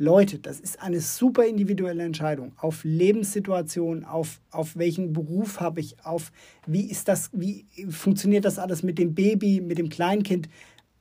Leute, 0.00 0.38
das 0.38 0.60
ist 0.60 0.80
eine 0.80 0.98
super 0.98 1.44
individuelle 1.44 2.02
Entscheidung 2.02 2.52
auf 2.56 2.84
Lebenssituationen, 2.84 4.06
auf, 4.06 4.40
auf 4.50 4.74
welchen 4.78 5.12
Beruf 5.12 5.60
habe 5.60 5.80
ich, 5.80 6.02
auf 6.02 6.32
wie 6.66 6.90
ist 6.90 7.06
das, 7.06 7.28
wie 7.34 7.66
funktioniert 7.90 8.46
das 8.46 8.58
alles 8.58 8.82
mit 8.82 8.98
dem 8.98 9.14
Baby, 9.14 9.60
mit 9.60 9.76
dem 9.76 9.90
Kleinkind. 9.90 10.48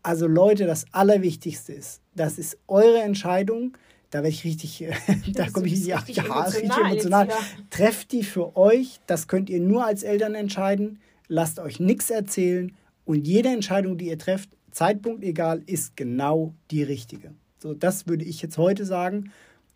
Also 0.03 0.27
Leute, 0.27 0.65
das 0.65 0.85
Allerwichtigste 0.91 1.71
ist, 1.71 2.01
das 2.13 2.37
ist 2.37 2.57
eure 2.67 3.01
Entscheidung. 3.01 3.77
Da 4.09 4.17
werde 4.17 4.29
ich 4.31 4.43
richtig, 4.43 4.85
da 5.33 5.49
komme 5.49 5.67
ich 5.67 5.85
ja, 5.85 5.99
richtig, 5.99 6.17
ja, 6.17 6.25
emotional, 6.25 6.51
richtig 6.51 6.77
emotional. 6.77 7.29
Trefft 7.69 8.11
die 8.11 8.23
für 8.23 8.57
euch. 8.57 8.99
Das 9.07 9.29
könnt 9.29 9.49
ihr 9.49 9.61
nur 9.61 9.85
als 9.85 10.03
Eltern 10.03 10.35
entscheiden. 10.35 10.99
Lasst 11.29 11.59
euch 11.59 11.79
nichts 11.79 12.09
erzählen. 12.09 12.75
Und 13.05 13.25
jede 13.25 13.47
Entscheidung, 13.47 13.97
die 13.97 14.07
ihr 14.07 14.19
trefft, 14.19 14.49
Zeitpunkt 14.71 15.23
egal, 15.23 15.63
ist 15.67 15.95
genau 15.95 16.53
die 16.69 16.83
richtige. 16.83 17.33
So, 17.59 17.73
das 17.73 18.07
würde 18.07 18.25
ich 18.25 18.41
jetzt 18.41 18.57
heute 18.57 18.85
sagen. 18.85 19.31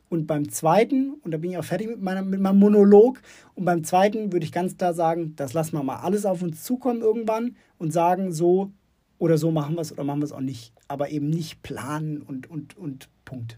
Und 0.10 0.28
beim 0.28 0.50
zweiten, 0.50 1.16
und 1.24 1.32
da 1.32 1.38
bin 1.38 1.52
ich 1.52 1.58
auch 1.58 1.64
fertig 1.64 1.88
mit, 1.88 2.02
meiner, 2.02 2.22
mit 2.22 2.40
meinem 2.40 2.60
Monolog, 2.60 3.22
und 3.56 3.66
beim 3.66 3.84
zweiten 3.84 4.32
würde 4.32 4.46
ich 4.46 4.52
ganz 4.52 4.78
klar 4.78 4.94
sagen, 4.94 5.36
das 5.36 5.54
lassen 5.54 5.76
wir 5.76 5.84
mal 5.84 5.98
alles 5.98 6.26
auf 6.26 6.42
uns 6.42 6.64
zukommen 6.64 7.02
irgendwann 7.02 7.56
und 7.80 7.92
sagen, 7.92 8.32
so 8.32 8.72
oder 9.18 9.38
so 9.38 9.52
machen 9.52 9.76
wir 9.76 9.82
es 9.82 9.92
oder 9.92 10.04
machen 10.04 10.20
wir 10.20 10.26
es 10.26 10.32
auch 10.32 10.40
nicht. 10.40 10.74
Aber 10.88 11.10
eben 11.10 11.30
nicht 11.30 11.64
planen 11.64 12.22
und, 12.22 12.50
und, 12.50 12.78
und 12.78 13.10
Punkt. 13.26 13.58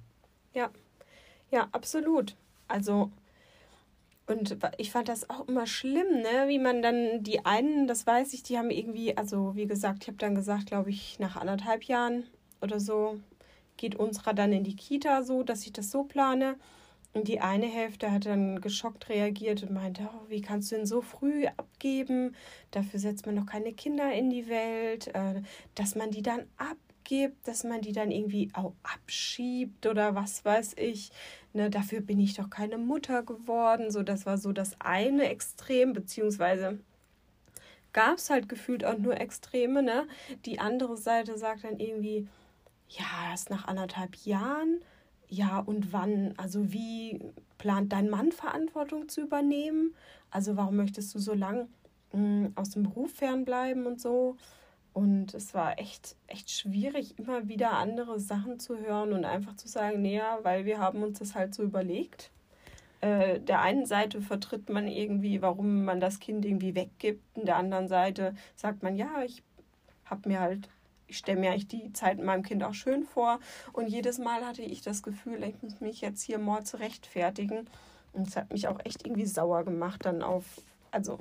Ja, 0.54 0.70
ja, 1.52 1.68
absolut. 1.72 2.36
Also, 2.68 3.12
und 4.28 4.58
ich 4.78 4.92
fand 4.92 5.10
das 5.10 5.30
auch 5.30 5.48
immer 5.48 5.68
schlimm, 5.68 6.22
ne? 6.22 6.48
wie 6.48 6.60
man 6.60 6.82
dann 6.82 7.22
die 7.22 7.46
einen, 7.46 7.88
das 7.88 8.08
weiß 8.08 8.34
ich, 8.34 8.44
die 8.44 8.58
haben 8.58 8.72
irgendwie, 8.72 9.16
also 9.18 9.56
wie 9.56 9.68
gesagt, 9.68 10.04
ich 10.04 10.08
habe 10.08 10.18
dann 10.18 10.36
gesagt, 10.36 10.68
glaube 10.68 10.90
ich, 10.90 11.20
nach 11.20 11.36
anderthalb 11.36 11.84
Jahren 11.84 12.24
oder 12.62 12.80
so, 12.80 13.20
geht 13.78 13.96
unserer 13.96 14.34
dann 14.34 14.54
in 14.54 14.64
die 14.64 14.76
Kita 14.76 15.24
so, 15.24 15.44
dass 15.44 15.66
ich 15.66 15.74
das 15.74 15.92
so 15.92 16.04
plane. 16.04 16.56
Und 17.14 17.30
die 17.30 17.40
eine 17.40 17.66
Hälfte 17.66 18.12
hat 18.12 18.26
dann 18.26 18.60
geschockt 18.60 19.08
reagiert 19.08 19.64
und 19.64 19.72
meinte, 19.72 20.10
oh, 20.14 20.30
wie 20.30 20.42
kannst 20.42 20.72
du 20.72 20.76
denn 20.76 20.86
so 20.86 21.02
früh 21.02 21.48
abgeben? 21.48 22.36
Dafür 22.72 23.00
setzt 23.00 23.26
man 23.26 23.36
noch 23.36 23.46
keine 23.46 23.72
Kinder 23.72 24.12
in 24.12 24.30
die 24.30 24.50
Welt, 24.50 25.08
äh, 25.16 25.42
dass 25.76 25.96
man 25.96 26.12
die 26.12 26.22
dann 26.22 26.44
abgibt, 26.58 27.48
dass 27.48 27.64
man 27.64 27.82
die 27.82 27.94
dann 27.94 28.12
irgendwie 28.12 28.50
auch 28.54 28.74
abschiebt 28.84 29.86
oder 29.86 30.14
was 30.14 30.44
weiß 30.44 30.74
ich. 30.76 31.10
Ne, 31.54 31.70
dafür 31.70 32.02
bin 32.02 32.20
ich 32.20 32.34
doch 32.34 32.50
keine 32.50 32.78
Mutter 32.78 33.24
geworden. 33.24 33.92
So, 33.92 34.04
das 34.04 34.26
war 34.26 34.38
so 34.38 34.52
das 34.52 34.76
eine 34.82 35.30
Extrem, 35.30 35.94
beziehungsweise 35.94 36.80
gab 37.96 38.18
es 38.18 38.30
halt 38.30 38.50
gefühlt 38.50 38.84
auch 38.84 38.98
nur 38.98 39.22
Extreme. 39.22 39.82
Ne? 39.82 40.06
Die 40.46 40.60
andere 40.60 40.98
Seite 40.98 41.38
sagt 41.38 41.64
dann 41.64 41.80
irgendwie, 41.80 42.28
ja, 42.90 43.30
erst 43.30 43.50
nach 43.50 43.68
anderthalb 43.68 44.16
Jahren. 44.26 44.82
Ja, 45.28 45.60
und 45.60 45.92
wann? 45.92 46.34
Also 46.38 46.72
wie 46.72 47.20
plant 47.58 47.92
dein 47.94 48.10
Mann 48.10 48.32
Verantwortung 48.32 49.10
zu 49.10 49.22
übernehmen? 49.22 49.96
Also 50.30 50.56
warum 50.58 50.76
möchtest 50.76 51.14
du 51.16 51.20
so 51.20 51.34
lang 51.34 51.68
mh, 52.14 52.20
hm, 52.20 52.52
aus 52.56 52.72
dem 52.72 52.84
Beruf 52.84 53.12
fernbleiben 53.14 53.86
und 53.86 54.00
so? 54.00 54.38
Und 54.94 55.34
es 55.34 55.54
war 55.54 55.78
echt, 55.78 56.16
echt 56.28 56.50
schwierig, 56.50 57.20
immer 57.20 57.50
wieder 57.50 57.74
andere 57.74 58.18
Sachen 58.20 58.60
zu 58.60 58.78
hören 58.80 59.12
und 59.12 59.26
einfach 59.26 59.56
zu 59.58 59.68
sagen, 59.68 60.02
nee, 60.02 60.22
weil 60.44 60.64
wir 60.64 60.80
haben 60.80 61.04
uns 61.04 61.20
das 61.20 61.36
halt 61.36 61.54
so 61.54 61.64
überlegt. 61.64 62.32
Äh, 63.02 63.42
der 63.42 63.60
einen 63.60 63.86
Seite 63.86 64.22
vertritt 64.22 64.70
man 64.70 64.88
irgendwie, 64.88 65.42
warum 65.42 65.84
man 65.84 66.00
das 66.00 66.20
Kind 66.22 66.46
irgendwie 66.46 66.76
weggibt. 66.76 67.22
Und 67.36 67.46
der 67.46 67.58
anderen 67.58 67.90
Seite 67.90 68.36
sagt 68.56 68.84
man, 68.84 68.96
ja, 68.96 69.22
ich 69.24 69.44
habe 70.06 70.30
mir 70.30 70.40
halt 70.40 70.70
ich 71.08 71.18
stelle 71.18 71.40
mir 71.40 71.52
eigentlich 71.52 71.68
die 71.68 71.92
Zeit 71.94 72.18
mit 72.18 72.26
meinem 72.26 72.44
Kind 72.44 72.64
auch 72.64 72.74
schön 72.74 73.04
vor. 73.04 73.40
Und 73.74 73.88
jedes 73.88 74.18
Mal 74.18 74.46
hatte 74.46 74.62
ich 74.62 74.82
das 74.82 75.04
Gefühl, 75.04 75.44
ich 75.44 75.62
muss 75.62 75.82
mich 75.82 76.02
jetzt 76.02 76.22
hier 76.22 76.40
mal 76.40 76.64
zu 76.64 76.78
rechtfertigen. 76.78 77.68
Und 78.14 78.28
es 78.28 78.36
hat 78.36 78.52
mich 78.52 78.68
auch 78.68 78.80
echt 78.84 79.06
irgendwie 79.06 79.26
sauer 79.26 79.64
gemacht 79.64 80.06
dann 80.06 80.22
auf, 80.22 80.46
also 80.92 81.20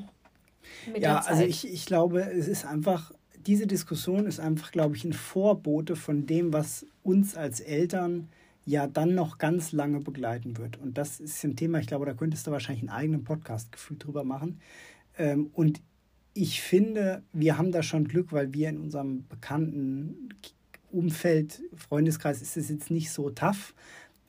mit 0.86 1.02
ja, 1.02 1.14
der 1.14 1.22
Zeit. 1.22 1.30
also 1.32 1.44
ich, 1.44 1.70
ich 1.70 1.86
glaube, 1.86 2.20
es 2.20 2.48
ist 2.48 2.64
einfach, 2.64 3.12
diese 3.46 3.66
Diskussion 3.66 4.26
ist 4.26 4.40
einfach, 4.40 4.70
glaube 4.70 4.96
ich, 4.96 5.04
ein 5.04 5.12
Vorbote 5.12 5.96
von 5.96 6.26
dem, 6.26 6.52
was 6.52 6.86
uns 7.02 7.36
als 7.36 7.60
Eltern 7.60 8.28
ja 8.64 8.86
dann 8.86 9.14
noch 9.14 9.38
ganz 9.38 9.72
lange 9.72 10.00
begleiten 10.00 10.56
wird. 10.56 10.78
Und 10.78 10.96
das 10.96 11.20
ist 11.20 11.44
ein 11.44 11.56
Thema, 11.56 11.78
ich 11.78 11.86
glaube, 11.86 12.06
da 12.06 12.14
könntest 12.14 12.46
du 12.46 12.50
wahrscheinlich 12.50 12.88
einen 12.88 12.96
eigenen 12.96 13.24
Podcast 13.24 13.72
gefühlt 13.72 14.04
drüber 14.04 14.24
machen. 14.24 14.60
Ähm, 15.18 15.50
und 15.52 15.82
ich 16.34 16.60
finde, 16.60 17.22
wir 17.32 17.56
haben 17.56 17.70
da 17.70 17.82
schon 17.82 18.08
Glück, 18.08 18.32
weil 18.32 18.52
wir 18.52 18.68
in 18.68 18.78
unserem 18.78 19.24
bekannten 19.28 20.30
Umfeld, 20.90 21.62
Freundeskreis, 21.74 22.42
ist 22.42 22.56
es 22.56 22.68
jetzt 22.68 22.90
nicht 22.90 23.10
so 23.10 23.30
tough. 23.30 23.74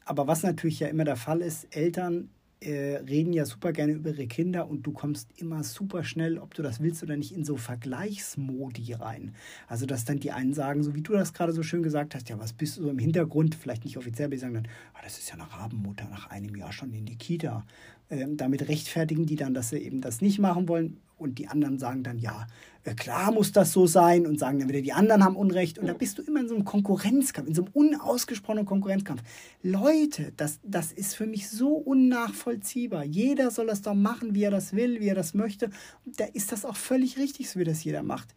Aber 0.05 0.27
was 0.27 0.43
natürlich 0.43 0.79
ja 0.79 0.87
immer 0.87 1.03
der 1.03 1.15
Fall 1.15 1.41
ist, 1.41 1.75
Eltern 1.75 2.29
äh, 2.61 2.97
reden 2.97 3.33
ja 3.33 3.45
super 3.45 3.73
gerne 3.73 3.93
über 3.93 4.11
ihre 4.11 4.27
Kinder 4.27 4.67
und 4.67 4.83
du 4.83 4.91
kommst 4.91 5.29
immer 5.37 5.63
super 5.63 6.03
schnell, 6.03 6.37
ob 6.37 6.53
du 6.53 6.61
das 6.61 6.79
willst 6.79 7.01
oder 7.01 7.17
nicht, 7.17 7.31
in 7.31 7.43
so 7.43 7.57
Vergleichsmodi 7.57 8.93
rein. 8.93 9.33
Also, 9.67 9.87
dass 9.87 10.05
dann 10.05 10.19
die 10.19 10.31
einen 10.31 10.53
sagen, 10.53 10.83
so 10.83 10.93
wie 10.93 11.01
du 11.01 11.13
das 11.13 11.33
gerade 11.33 11.53
so 11.53 11.63
schön 11.63 11.83
gesagt 11.83 12.13
hast, 12.13 12.29
ja, 12.29 12.39
was 12.39 12.53
bist 12.53 12.77
du 12.77 12.83
so 12.83 12.89
im 12.89 12.99
Hintergrund, 12.99 13.55
vielleicht 13.55 13.83
nicht 13.83 13.97
offiziell, 13.97 14.27
aber 14.27 14.35
die 14.35 14.41
sagen 14.41 14.53
dann, 14.53 14.67
ah, 14.93 14.99
das 15.03 15.17
ist 15.17 15.29
ja 15.29 15.35
eine 15.35 15.51
Rabenmutter 15.51 16.07
nach 16.09 16.29
einem 16.29 16.55
Jahr 16.55 16.71
schon 16.71 16.93
in 16.93 17.05
die 17.05 17.17
Kita. 17.17 17.65
Ähm, 18.11 18.37
damit 18.37 18.69
rechtfertigen 18.69 19.25
die 19.25 19.35
dann, 19.35 19.55
dass 19.55 19.69
sie 19.69 19.79
eben 19.79 20.01
das 20.01 20.21
nicht 20.21 20.37
machen 20.37 20.67
wollen 20.67 20.97
und 21.17 21.39
die 21.39 21.47
anderen 21.47 21.79
sagen 21.79 22.03
dann, 22.03 22.19
ja, 22.19 22.47
äh, 22.83 22.93
klar 22.93 23.31
muss 23.31 23.51
das 23.51 23.71
so 23.71 23.87
sein 23.87 24.27
und 24.27 24.39
sagen 24.39 24.59
dann 24.59 24.69
wieder, 24.69 24.81
die 24.81 24.93
anderen 24.93 25.23
haben 25.23 25.35
Unrecht. 25.35 25.79
Und 25.79 25.87
da 25.87 25.93
bist 25.93 26.17
du 26.17 26.21
immer 26.21 26.41
in 26.41 26.47
so 26.47 26.55
einem 26.55 26.65
Konkurrenzkampf, 26.65 27.47
in 27.47 27.55
so 27.55 27.63
einem 27.63 27.71
unausgesprochenen 27.73 28.65
Konkurrenzkampf. 28.65 29.21
Leute, 29.63 30.33
das, 30.37 30.59
das 30.63 30.91
ist 30.91 31.15
für 31.15 31.25
mich 31.25 31.49
so 31.49 31.75
unnachvollziehbar. 31.75 33.05
Jeder 33.05 33.51
soll 33.51 33.67
das 33.67 33.81
doch 33.81 33.95
machen, 33.95 34.35
wie 34.35 34.43
er 34.43 34.51
das 34.51 34.73
will, 34.73 34.99
wie 34.99 35.07
er 35.07 35.15
das 35.15 35.33
möchte. 35.33 35.69
Und 36.05 36.19
da 36.19 36.25
ist 36.25 36.51
das 36.51 36.65
auch 36.65 36.75
völlig 36.75 37.17
richtig, 37.17 37.49
so 37.49 37.59
wie 37.59 37.65
das 37.65 37.83
jeder 37.83 38.03
macht. 38.03 38.35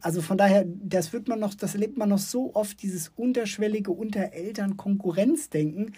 Also 0.00 0.22
von 0.22 0.38
daher, 0.38 0.64
das 0.66 1.12
wird 1.12 1.28
man 1.28 1.40
noch, 1.40 1.54
das 1.54 1.74
erlebt 1.74 1.98
man 1.98 2.08
noch 2.08 2.18
so 2.18 2.54
oft, 2.54 2.82
dieses 2.82 3.10
unterschwellige 3.16 3.90
Unter-Eltern-Konkurrenzdenken. 3.90 5.92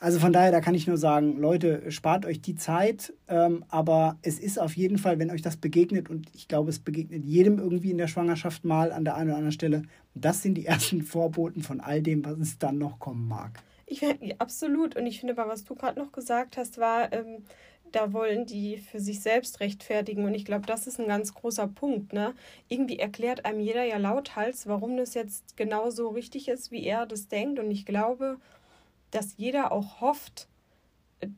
Also 0.00 0.18
von 0.18 0.32
daher, 0.32 0.50
da 0.50 0.62
kann 0.62 0.74
ich 0.74 0.86
nur 0.86 0.96
sagen, 0.96 1.36
Leute, 1.36 1.90
spart 1.90 2.24
euch 2.24 2.40
die 2.40 2.54
Zeit, 2.54 3.12
ähm, 3.28 3.66
aber 3.68 4.18
es 4.22 4.38
ist 4.38 4.58
auf 4.58 4.74
jeden 4.74 4.96
Fall, 4.96 5.18
wenn 5.18 5.30
euch 5.30 5.42
das 5.42 5.58
begegnet, 5.58 6.08
und 6.08 6.30
ich 6.34 6.48
glaube, 6.48 6.70
es 6.70 6.78
begegnet 6.78 7.22
jedem 7.22 7.58
irgendwie 7.58 7.90
in 7.90 7.98
der 7.98 8.08
Schwangerschaft 8.08 8.64
mal 8.64 8.92
an 8.92 9.04
der 9.04 9.16
einen 9.16 9.28
oder 9.28 9.36
anderen 9.36 9.52
Stelle, 9.52 9.82
das 10.14 10.42
sind 10.42 10.54
die 10.54 10.64
ersten 10.66 11.02
Vorboten 11.02 11.62
von 11.62 11.80
all 11.80 12.00
dem, 12.00 12.24
was 12.24 12.38
es 12.38 12.58
dann 12.58 12.78
noch 12.78 12.98
kommen 12.98 13.28
mag. 13.28 13.62
Ich, 13.84 14.02
absolut. 14.40 14.96
Und 14.96 15.04
ich 15.04 15.20
finde, 15.20 15.36
was 15.36 15.64
du 15.64 15.74
gerade 15.74 16.00
noch 16.00 16.12
gesagt 16.12 16.56
hast, 16.56 16.78
war, 16.78 17.12
ähm, 17.12 17.44
da 17.92 18.12
wollen 18.14 18.46
die 18.46 18.78
für 18.78 19.00
sich 19.00 19.20
selbst 19.20 19.60
rechtfertigen. 19.60 20.24
Und 20.24 20.34
ich 20.34 20.46
glaube, 20.46 20.64
das 20.64 20.86
ist 20.86 20.98
ein 20.98 21.08
ganz 21.08 21.34
großer 21.34 21.66
Punkt. 21.66 22.14
Ne? 22.14 22.34
Irgendwie 22.68 22.98
erklärt 22.98 23.44
einem 23.44 23.60
jeder 23.60 23.84
ja 23.84 23.98
lauthals, 23.98 24.66
warum 24.66 24.96
das 24.96 25.12
jetzt 25.14 25.56
genau 25.56 25.90
so 25.90 26.08
richtig 26.08 26.48
ist, 26.48 26.70
wie 26.70 26.84
er 26.84 27.04
das 27.04 27.28
denkt. 27.28 27.58
Und 27.58 27.70
ich 27.70 27.84
glaube, 27.84 28.38
dass 29.10 29.36
jeder 29.36 29.72
auch 29.72 30.00
hofft, 30.00 30.48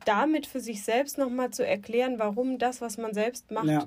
damit 0.05 0.45
für 0.45 0.61
sich 0.61 0.83
selbst 0.83 1.17
nochmal 1.17 1.51
zu 1.51 1.65
erklären, 1.65 2.17
warum 2.17 2.57
das, 2.57 2.79
was 2.79 2.97
man 2.97 3.13
selbst 3.13 3.51
macht, 3.51 3.67
ja. 3.67 3.85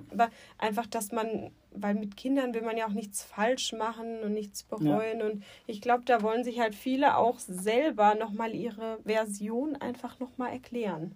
einfach, 0.58 0.86
dass 0.86 1.10
man 1.10 1.50
weil 1.80 1.94
mit 1.94 2.16
Kindern 2.16 2.54
will 2.54 2.62
man 2.62 2.76
ja 2.76 2.86
auch 2.86 2.92
nichts 2.92 3.22
falsch 3.22 3.72
machen 3.72 4.20
und 4.24 4.32
nichts 4.32 4.62
bereuen. 4.62 5.20
Ja. 5.20 5.26
Und 5.26 5.42
ich 5.66 5.80
glaube, 5.80 6.02
da 6.04 6.22
wollen 6.22 6.44
sich 6.44 6.60
halt 6.60 6.74
viele 6.74 7.16
auch 7.16 7.38
selber 7.38 8.14
nochmal 8.14 8.54
ihre 8.54 8.98
Version 9.04 9.76
einfach 9.76 10.18
nochmal 10.20 10.52
erklären. 10.52 11.14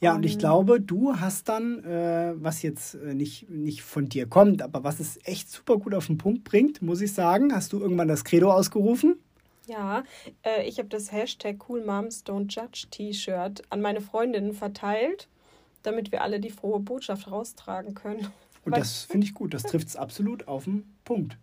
Ja, 0.00 0.14
und 0.14 0.24
ich 0.24 0.38
glaube, 0.38 0.80
du 0.80 1.16
hast 1.16 1.48
dann, 1.48 1.82
äh, 1.84 2.34
was 2.36 2.60
jetzt 2.60 2.94
äh, 2.94 3.14
nicht, 3.14 3.48
nicht 3.48 3.82
von 3.82 4.06
dir 4.06 4.26
kommt, 4.26 4.60
aber 4.60 4.84
was 4.84 5.00
es 5.00 5.18
echt 5.24 5.50
super 5.50 5.78
gut 5.78 5.94
auf 5.94 6.08
den 6.08 6.18
Punkt 6.18 6.44
bringt, 6.44 6.82
muss 6.82 7.00
ich 7.00 7.14
sagen, 7.14 7.54
hast 7.54 7.72
du 7.72 7.80
irgendwann 7.80 8.08
das 8.08 8.24
Credo 8.24 8.52
ausgerufen? 8.52 9.16
Ja, 9.66 10.04
äh, 10.42 10.66
ich 10.66 10.78
habe 10.78 10.88
das 10.88 11.12
Hashtag 11.12 11.68
Cool 11.68 11.84
Moms 11.84 12.24
Don't 12.24 12.52
Judge 12.52 12.86
T-Shirt 12.90 13.62
an 13.70 13.80
meine 13.80 14.00
Freundinnen 14.00 14.52
verteilt, 14.52 15.28
damit 15.82 16.12
wir 16.12 16.22
alle 16.22 16.40
die 16.40 16.50
frohe 16.50 16.80
Botschaft 16.80 17.30
raustragen 17.30 17.94
können. 17.94 18.28
Und 18.64 18.76
das 18.76 19.02
finde 19.04 19.26
ich 19.26 19.34
gut. 19.34 19.54
Das 19.54 19.64
trifft 19.64 19.88
es 19.88 19.96
absolut 19.96 20.46
auf 20.48 20.64
den 20.64 20.94
Punkt. 21.04 21.36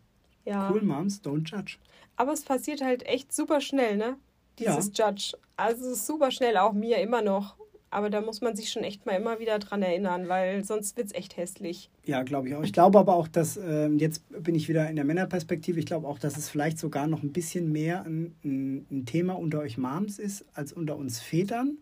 Ja. 0.45 0.71
Cool 0.71 0.81
Moms, 0.81 1.21
don't 1.21 1.45
judge. 1.45 1.77
Aber 2.15 2.33
es 2.33 2.43
passiert 2.43 2.81
halt 2.81 3.05
echt 3.05 3.33
super 3.33 3.61
schnell, 3.61 3.97
ne? 3.97 4.17
Dieses 4.57 4.91
ja. 4.97 5.09
Judge. 5.09 5.37
Also 5.55 5.93
super 5.93 6.31
schnell, 6.31 6.57
auch 6.57 6.73
mir 6.73 6.97
immer 6.97 7.21
noch. 7.21 7.55
Aber 7.91 8.09
da 8.09 8.21
muss 8.21 8.41
man 8.41 8.55
sich 8.55 8.69
schon 8.71 8.83
echt 8.83 9.05
mal 9.05 9.13
immer 9.13 9.39
wieder 9.39 9.59
dran 9.59 9.81
erinnern, 9.81 10.27
weil 10.27 10.63
sonst 10.63 10.95
wird 10.97 11.07
es 11.07 11.13
echt 11.13 11.37
hässlich. 11.37 11.89
Ja, 12.05 12.23
glaube 12.23 12.47
ich 12.47 12.55
auch. 12.55 12.63
Ich 12.63 12.73
glaube 12.73 12.99
aber 12.99 13.15
auch, 13.15 13.27
dass, 13.27 13.57
äh, 13.57 13.87
jetzt 13.87 14.23
bin 14.43 14.55
ich 14.55 14.69
wieder 14.69 14.89
in 14.89 14.95
der 14.95 15.05
Männerperspektive, 15.05 15.79
ich 15.79 15.85
glaube 15.85 16.07
auch, 16.07 16.19
dass 16.19 16.37
es 16.37 16.49
vielleicht 16.49 16.77
sogar 16.77 17.07
noch 17.07 17.23
ein 17.23 17.31
bisschen 17.31 17.71
mehr 17.71 18.03
ein, 18.03 18.35
ein, 18.43 18.85
ein 18.91 19.05
Thema 19.05 19.33
unter 19.33 19.59
euch 19.59 19.77
Moms 19.77 20.19
ist, 20.19 20.45
als 20.53 20.71
unter 20.73 20.97
uns 20.97 21.19
Vätern 21.19 21.77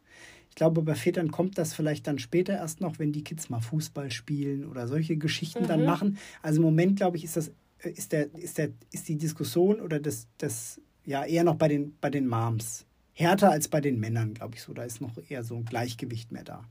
glaube, 0.57 0.81
bei 0.81 0.95
Vätern 0.95 1.31
kommt 1.31 1.57
das 1.57 1.73
vielleicht 1.73 2.07
dann 2.07 2.19
später 2.19 2.53
erst 2.53 2.81
noch, 2.81 2.99
wenn 2.99 3.13
die 3.13 3.23
Kids 3.23 3.49
mal 3.49 3.61
Fußball 3.61 4.11
spielen 4.11 4.65
oder 4.65 4.87
solche 4.87 5.15
Geschichten 5.15 5.63
mhm. 5.63 5.67
dann 5.67 5.85
machen. 5.85 6.17
Also 6.41 6.57
im 6.57 6.65
Moment, 6.65 6.97
glaube 6.97 7.15
ich, 7.15 7.23
ist 7.23 7.37
das, 7.37 7.51
äh, 7.79 7.91
ist 7.91 8.11
der, 8.11 8.33
ist 8.35 8.57
der, 8.57 8.69
ist 8.91 9.07
die 9.07 9.17
Diskussion 9.17 9.79
oder 9.79 9.99
das, 9.99 10.27
das 10.39 10.81
ja 11.05 11.23
eher 11.23 11.43
noch 11.43 11.55
bei 11.55 11.67
den, 11.67 11.95
bei 12.01 12.09
den 12.09 12.27
Moms. 12.27 12.86
Härter 13.17 13.49
als 13.49 13.67
bei 13.67 13.81
den 13.81 13.99
Männern, 13.99 14.35
glaube 14.35 14.55
ich 14.55 14.61
so. 14.61 14.73
Da 14.73 14.83
ist 14.83 15.01
noch 15.01 15.11
eher 15.27 15.43
so 15.43 15.55
ein 15.55 15.65
Gleichgewicht 15.65 16.31
mehr 16.31 16.43
da. 16.43 16.63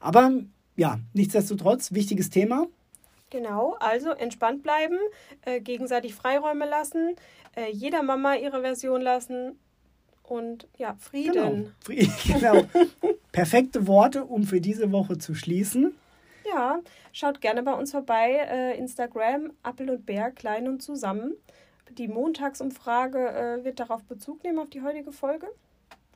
Aber 0.00 0.32
ja, 0.74 0.98
nichtsdestotrotz, 1.12 1.92
wichtiges 1.92 2.30
Thema. 2.30 2.66
Genau, 3.30 3.76
also 3.78 4.10
entspannt 4.10 4.64
bleiben, 4.64 4.98
äh, 5.42 5.60
gegenseitig 5.60 6.14
Freiräume 6.14 6.68
lassen, 6.68 7.14
äh, 7.54 7.70
jeder 7.70 8.02
Mama 8.02 8.34
ihre 8.34 8.60
Version 8.60 9.02
lassen 9.02 9.56
und 10.24 10.66
ja, 10.78 10.96
Frieden. 10.98 11.72
Genau. 11.86 12.06
genau. 12.26 12.64
Perfekte 13.30 13.86
Worte, 13.86 14.24
um 14.24 14.44
für 14.44 14.60
diese 14.60 14.90
Woche 14.90 15.18
zu 15.18 15.36
schließen. 15.36 15.94
Ja, 16.44 16.80
schaut 17.12 17.40
gerne 17.40 17.62
bei 17.62 17.72
uns 17.72 17.92
vorbei. 17.92 18.46
Äh, 18.50 18.76
Instagram, 18.78 19.52
Appel 19.62 19.90
und 19.90 20.06
Bär, 20.06 20.32
klein 20.32 20.66
und 20.66 20.82
zusammen. 20.82 21.34
Die 21.98 22.08
Montagsumfrage 22.08 23.28
äh, 23.28 23.64
wird 23.64 23.78
darauf 23.78 24.02
Bezug 24.04 24.42
nehmen, 24.42 24.58
auf 24.58 24.70
die 24.70 24.82
heutige 24.82 25.12
Folge. 25.12 25.46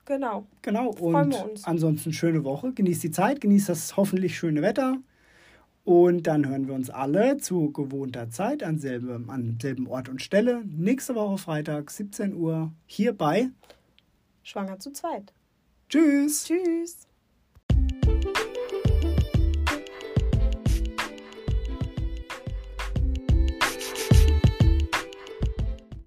Genau. 0.08 0.46
Genau. 0.62 0.92
Freuen 0.92 1.26
und 1.26 1.32
wir 1.34 1.50
uns. 1.50 1.64
ansonsten 1.64 2.14
schöne 2.14 2.42
Woche. 2.42 2.72
Genießt 2.72 3.02
die 3.02 3.10
Zeit, 3.10 3.42
genießt 3.42 3.68
das 3.68 3.96
hoffentlich 3.98 4.38
schöne 4.38 4.62
Wetter. 4.62 4.96
Und 5.84 6.26
dann 6.26 6.48
hören 6.48 6.66
wir 6.66 6.74
uns 6.74 6.88
alle 6.88 7.36
zu 7.36 7.72
gewohnter 7.72 8.30
Zeit 8.30 8.62
an 8.62 8.78
selben, 8.78 9.28
an 9.28 9.58
selben 9.60 9.86
Ort 9.86 10.08
und 10.08 10.22
Stelle. 10.22 10.62
Nächste 10.64 11.14
Woche 11.14 11.36
Freitag, 11.36 11.90
17 11.90 12.34
Uhr, 12.34 12.72
hier 12.86 13.12
bei 13.12 13.50
Schwanger 14.42 14.78
zu 14.78 14.92
zweit. 14.92 15.34
Tschüss. 15.90 16.44
Tschüss. 16.44 17.07